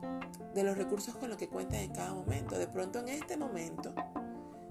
los 0.63 0.77
recursos 0.77 1.15
con 1.15 1.29
los 1.29 1.37
que 1.37 1.49
cuentan 1.49 1.81
en 1.81 1.91
cada 1.91 2.13
momento. 2.13 2.57
De 2.57 2.67
pronto 2.67 2.99
en 2.99 3.09
este 3.09 3.37
momento 3.37 3.93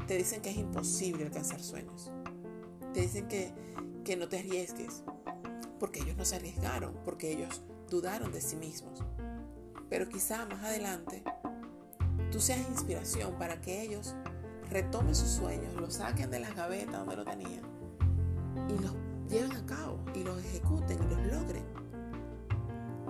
te 0.06 0.16
dicen 0.16 0.40
que 0.40 0.50
es 0.50 0.56
imposible 0.56 1.24
alcanzar 1.24 1.60
sueños. 1.60 2.10
Te 2.94 3.02
dicen 3.02 3.28
que, 3.28 3.52
que 4.04 4.16
no 4.16 4.28
te 4.28 4.38
arriesgues, 4.38 5.02
porque 5.78 6.00
ellos 6.00 6.16
no 6.16 6.24
se 6.24 6.36
arriesgaron, 6.36 6.94
porque 7.04 7.32
ellos 7.32 7.62
dudaron 7.90 8.32
de 8.32 8.40
sí 8.40 8.56
mismos. 8.56 9.04
Pero 9.88 10.08
quizá 10.08 10.46
más 10.46 10.62
adelante 10.64 11.22
tú 12.30 12.40
seas 12.40 12.68
inspiración 12.68 13.34
para 13.38 13.60
que 13.60 13.82
ellos 13.82 14.14
retomen 14.70 15.14
sus 15.14 15.28
sueños, 15.28 15.74
los 15.74 15.94
saquen 15.94 16.30
de 16.30 16.40
las 16.40 16.54
gavetas 16.54 16.92
donde 16.92 17.16
lo 17.16 17.24
tenían 17.24 17.62
y 18.68 18.82
los 18.82 18.94
lleven 19.28 19.52
a 19.52 19.64
cabo 19.66 19.98
y 20.14 20.24
los 20.24 20.38
ejecuten 20.38 20.98
y 21.02 21.14
los 21.14 21.26
logren. 21.26 21.64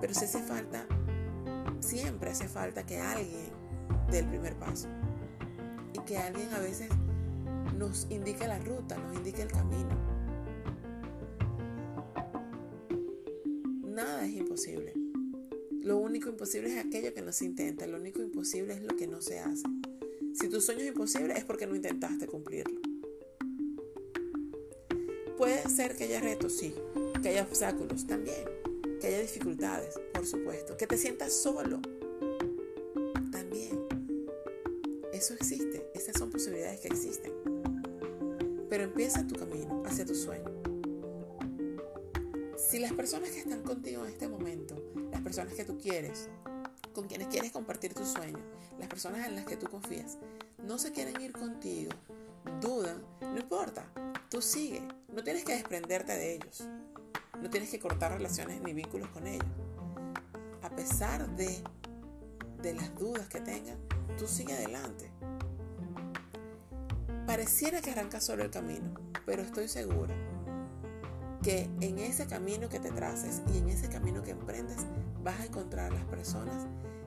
Pero 0.01 0.13
si 0.13 0.25
hace 0.25 0.43
falta, 0.43 0.87
siempre 1.81 2.31
hace 2.31 2.49
falta 2.49 2.85
que 2.85 3.01
alguien 3.01 3.51
dé 4.11 4.21
el 4.21 4.27
primer 4.27 4.57
paso 4.57 4.89
y 5.95 5.99
que 6.01 6.19
alguien 6.19 6.53
a 6.53 6.59
veces 6.59 6.89
nos 7.77 8.07
indique 8.11 8.47
la 8.47 8.59
ruta, 8.59 8.97
nos 8.99 9.17
indique 9.17 9.43
el 9.43 9.51
camino. 9.51 9.97
Nada 13.83 14.27
es 14.27 14.33
imposible. 14.33 14.93
Lo 15.87 15.99
único 15.99 16.29
imposible 16.29 16.69
es 16.73 16.85
aquello 16.85 17.15
que 17.15 17.23
no 17.23 17.31
se 17.31 17.45
intenta, 17.45 17.87
lo 17.87 17.99
único 17.99 18.21
imposible 18.21 18.75
es 18.75 18.83
lo 18.83 18.97
que 18.97 19.07
no 19.07 19.23
se 19.23 19.39
hace. 19.39 19.63
Si 20.35 20.49
tu 20.49 20.61
sueño 20.61 20.81
es 20.81 20.89
imposible 20.89 21.33
es 21.39 21.45
porque 21.45 21.65
no 21.65 21.77
intentaste 21.77 22.27
cumplirlo. 22.27 22.81
Puede 25.39 25.63
ser 25.69 25.95
que 25.95 26.03
haya 26.03 26.21
retos, 26.21 26.57
sí, 26.57 26.75
que 27.23 27.29
haya 27.29 27.45
obstáculos 27.45 28.05
también, 28.05 28.49
que 29.01 29.07
haya 29.07 29.21
dificultades, 29.21 29.95
por 30.13 30.27
supuesto, 30.27 30.77
que 30.77 30.89
te 30.89 30.97
sientas 30.99 31.33
solo, 31.33 31.81
también. 33.31 33.87
Eso 35.13 35.35
existe, 35.35 35.89
esas 35.95 36.19
son 36.19 36.31
posibilidades 36.31 36.81
que 36.81 36.89
existen. 36.89 37.33
Pero 38.69 38.83
empieza 38.83 39.25
tu 39.25 39.37
camino 39.37 39.85
hacia 39.87 40.05
tu 40.05 40.17
sueño. 40.17 40.51
Si 42.57 42.81
las 42.81 42.93
personas 42.93 43.31
que 43.31 43.39
están 43.39 43.63
contigo 43.63 44.05
en 44.05 44.11
este 44.11 44.27
momento 44.27 44.86
personas 45.27 45.55
que 45.55 45.65
tú 45.65 45.77
quieres, 45.77 46.29
con 46.95 47.09
quienes 47.09 47.27
quieres 47.27 47.51
compartir 47.51 47.93
tus 47.93 48.11
sueños, 48.11 48.41
las 48.79 48.89
personas 48.89 49.27
en 49.27 49.35
las 49.35 49.45
que 49.45 49.57
tú 49.57 49.67
confías, 49.67 50.19
no 50.63 50.79
se 50.79 50.93
quieren 50.93 51.21
ir 51.21 51.33
contigo, 51.33 51.91
dudan, 52.61 53.03
no 53.21 53.37
importa, 53.37 53.91
tú 54.31 54.41
sigue, 54.41 54.87
no 55.13 55.25
tienes 55.25 55.45
que 55.45 55.55
desprenderte 55.55 56.13
de 56.13 56.35
ellos, 56.37 56.69
no 57.43 57.51
tienes 57.51 57.71
que 57.71 57.81
cortar 57.81 58.13
relaciones 58.13 58.63
ni 58.63 58.73
vínculos 58.73 59.09
con 59.09 59.27
ellos. 59.27 59.49
A 60.63 60.71
pesar 60.71 61.29
de, 61.35 61.61
de 62.63 62.75
las 62.75 62.95
dudas 62.95 63.27
que 63.27 63.41
tengan, 63.41 63.79
tú 64.17 64.29
sigue 64.29 64.53
adelante. 64.53 65.11
Pareciera 67.27 67.81
que 67.81 67.91
arrancas 67.91 68.25
solo 68.25 68.45
el 68.45 68.53
camino, 68.53 68.95
pero 69.25 69.43
estoy 69.43 69.67
segura 69.67 70.15
que 71.47 71.71
en 71.81 72.01
ese 72.01 72.27
camino 72.27 72.69
que 72.69 72.81
te 72.81 72.91
traces 72.91 73.41
y 73.55 73.59
en 73.59 73.69
ese 73.69 73.89
camino 73.89 74.21
que 74.25 74.33
emprendes 74.33 74.79
vas 75.23 75.39
a 75.39 75.45
encontrar 75.45 75.93
las 75.93 76.03
personas 76.07 76.67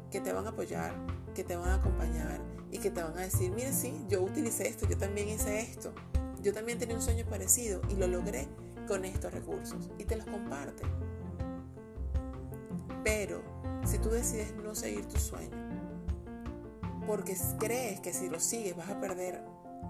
que 0.10 0.22
te 0.22 0.32
van 0.32 0.46
a 0.46 0.52
apoyar, 0.52 0.94
que 1.36 1.44
te 1.44 1.58
van 1.58 1.68
a 1.68 1.76
acompañar 1.76 2.40
y 2.72 2.80
que 2.80 2.90
te 2.90 3.04
van 3.04 3.18
a 3.18 3.22
decir, 3.24 3.52
mire, 3.52 3.74
sí, 3.74 3.94
yo 4.08 4.22
utilicé 4.22 4.70
esto, 4.70 4.88
yo 4.88 4.98
también 4.98 5.28
hice 5.28 5.60
esto, 5.60 5.94
yo 6.42 6.54
también 6.54 6.80
tenía 6.80 6.96
un 6.96 7.02
sueño 7.02 7.26
parecido 7.26 7.82
y 7.90 7.96
lo 7.96 8.08
logré 8.08 8.48
con 8.88 9.04
estos 9.04 9.34
recursos 9.34 9.90
y 9.98 10.06
te 10.06 10.16
los 10.16 10.26
comparte. 10.26 10.84
Pero 13.04 13.44
si 13.84 13.98
tú 13.98 14.10
decides 14.10 14.56
no 14.56 14.74
seguir 14.74 15.06
tu 15.06 15.20
sueño, 15.20 15.52
porque 17.06 17.36
crees 17.58 18.00
que 18.00 18.14
si 18.14 18.30
lo 18.30 18.40
sigues 18.40 18.74
vas 18.78 18.90
a 18.90 19.02
perder 19.02 19.44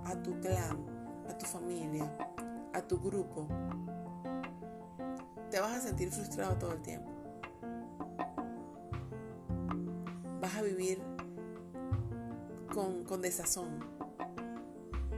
a 0.06 0.16
tu 0.24 0.40
clan, 0.40 0.84
a 1.30 1.38
tu 1.38 1.46
familia, 1.46 2.12
a 2.74 2.82
tu 2.82 3.00
grupo, 3.00 3.48
te 5.50 5.60
vas 5.60 5.74
a 5.74 5.82
sentir 5.82 6.12
frustrado 6.12 6.56
todo 6.58 6.74
el 6.74 6.82
tiempo. 6.82 7.20
vas 10.50 10.58
a 10.58 10.62
vivir 10.62 11.02
con, 12.74 13.04
con 13.04 13.22
desazón. 13.22 13.80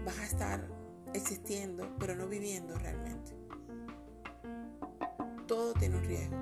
Vas 0.05 0.17
a 0.19 0.25
estar 0.25 0.67
existiendo, 1.13 1.95
pero 1.99 2.15
no 2.15 2.27
viviendo 2.27 2.77
realmente. 2.77 3.37
Todo 5.47 5.73
tiene 5.73 5.97
un 5.97 6.03
riesgo. 6.03 6.37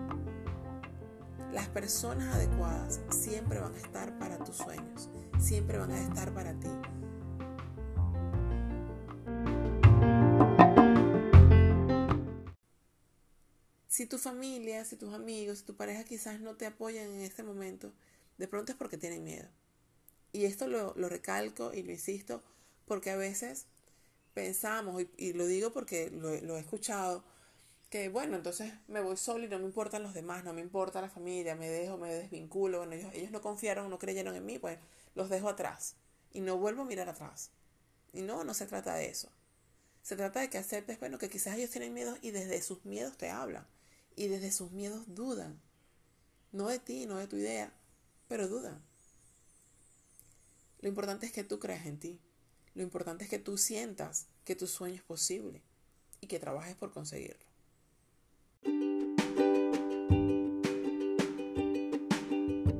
Las 1.51 1.67
personas 1.67 2.35
adecuadas 2.35 3.01
siempre 3.09 3.59
van 3.59 3.73
a 3.73 3.77
estar 3.77 4.17
para 4.19 4.37
tus 4.37 4.57
sueños, 4.57 5.09
siempre 5.39 5.77
van 5.77 5.91
a 5.91 5.99
estar 5.99 6.33
para 6.33 6.53
ti. 6.53 6.69
Si 13.99 14.05
tu 14.05 14.17
familia, 14.17 14.85
si 14.85 14.95
tus 14.95 15.13
amigos, 15.13 15.57
si 15.57 15.65
tu 15.65 15.75
pareja 15.75 16.05
quizás 16.05 16.39
no 16.39 16.55
te 16.55 16.65
apoyan 16.65 17.05
en 17.09 17.19
este 17.19 17.43
momento, 17.43 17.91
de 18.37 18.47
pronto 18.47 18.71
es 18.71 18.77
porque 18.77 18.97
tienen 18.97 19.25
miedo. 19.25 19.49
Y 20.31 20.45
esto 20.45 20.69
lo, 20.69 20.93
recalco 21.09 21.73
y 21.73 21.83
lo 21.83 21.91
insisto 21.91 22.41
porque 22.85 23.09
a 23.09 23.17
veces 23.17 23.65
pensamos, 24.33 25.03
y, 25.17 25.33
lo 25.33 25.45
digo 25.47 25.73
porque 25.73 26.11
lo, 26.11 26.33
lo, 26.39 26.55
he 26.55 26.61
escuchado, 26.61 27.25
que 27.89 28.07
bueno, 28.07 28.37
entonces 28.37 28.71
me 28.87 29.01
voy 29.01 29.17
solo 29.17 29.43
y 29.43 29.49
no 29.49 29.59
me 29.59 29.65
importan 29.65 30.01
los 30.01 30.13
demás, 30.13 30.45
no 30.45 30.53
me 30.53 30.61
importa 30.61 31.01
la 31.01 31.09
familia, 31.09 31.55
me 31.55 31.67
dejo, 31.67 31.97
me 31.97 32.13
desvinculo, 32.13 32.77
bueno, 32.77 32.93
ellos, 32.93 33.13
ellos 33.13 33.31
no 33.31 33.41
confiaron, 33.41 33.89
no 33.89 33.99
creyeron 33.99 34.33
en 34.33 34.45
mí, 34.45 34.59
pues 34.59 34.79
los 35.13 35.27
dejo 35.27 35.49
atrás 35.49 35.97
y 36.31 36.39
no 36.39 36.57
vuelvo 36.57 36.83
a 36.83 36.85
mirar 36.85 37.09
atrás. 37.09 37.51
Y 38.13 38.21
no, 38.21 38.45
no 38.45 38.53
se 38.53 38.65
trata 38.65 38.95
de 38.95 39.09
eso. 39.09 39.29
Se 40.03 40.15
trata 40.15 40.39
de 40.39 40.49
que 40.49 40.57
aceptes, 40.57 41.01
bueno, 41.01 41.17
que 41.17 41.29
quizás 41.29 41.57
ellos 41.57 41.69
tienen 41.69 41.93
miedo 41.93 42.17
y 42.21 42.31
desde 42.31 42.61
sus 42.61 42.85
miedos 42.85 43.17
te 43.17 43.29
hablan 43.29 43.67
y 44.19 44.27
desde 44.27 44.51
sus 44.51 44.71
miedos 44.71 45.05
dudan. 45.07 45.61
No 46.51 46.67
de 46.67 46.77
ti, 46.77 47.05
no 47.05 47.15
de 47.15 47.27
tu 47.27 47.37
idea, 47.37 47.71
pero 48.27 48.49
dudan. 48.49 48.83
Lo 50.81 50.89
importante 50.89 51.25
es 51.25 51.31
que 51.31 51.45
tú 51.45 51.57
creas 51.57 51.85
en 51.85 51.99
ti. 51.99 52.19
Lo 52.75 52.83
importante 52.83 53.23
es 53.23 53.29
que 53.29 53.39
tú 53.39 53.57
sientas 53.57 54.27
que 54.43 54.57
tu 54.57 54.67
sueño 54.67 54.95
es 54.95 55.03
posible 55.03 55.63
y 56.19 56.27
que 56.27 56.37
trabajes 56.37 56.75
por 56.75 56.91
conseguirlo. 56.91 57.45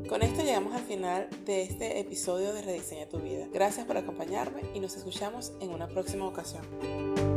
Con 0.10 0.21
esto 0.23 0.43
llegamos 0.43 0.73
al 0.73 0.84
final 0.84 1.30
de 1.45 1.63
este 1.63 2.02
episodio 2.02 2.52
de 2.52 2.63
Rediseña 2.63 3.08
tu 3.08 3.19
vida. 3.19 3.47
Gracias 3.54 3.88
por 3.88 3.95
acompañarme 3.95 4.63
y 4.75 4.82
nos 4.82 4.97
escuchamos 4.97 5.54
en 5.62 5.69
una 5.69 5.88
próxima 5.88 6.28
ocasión. 6.28 7.28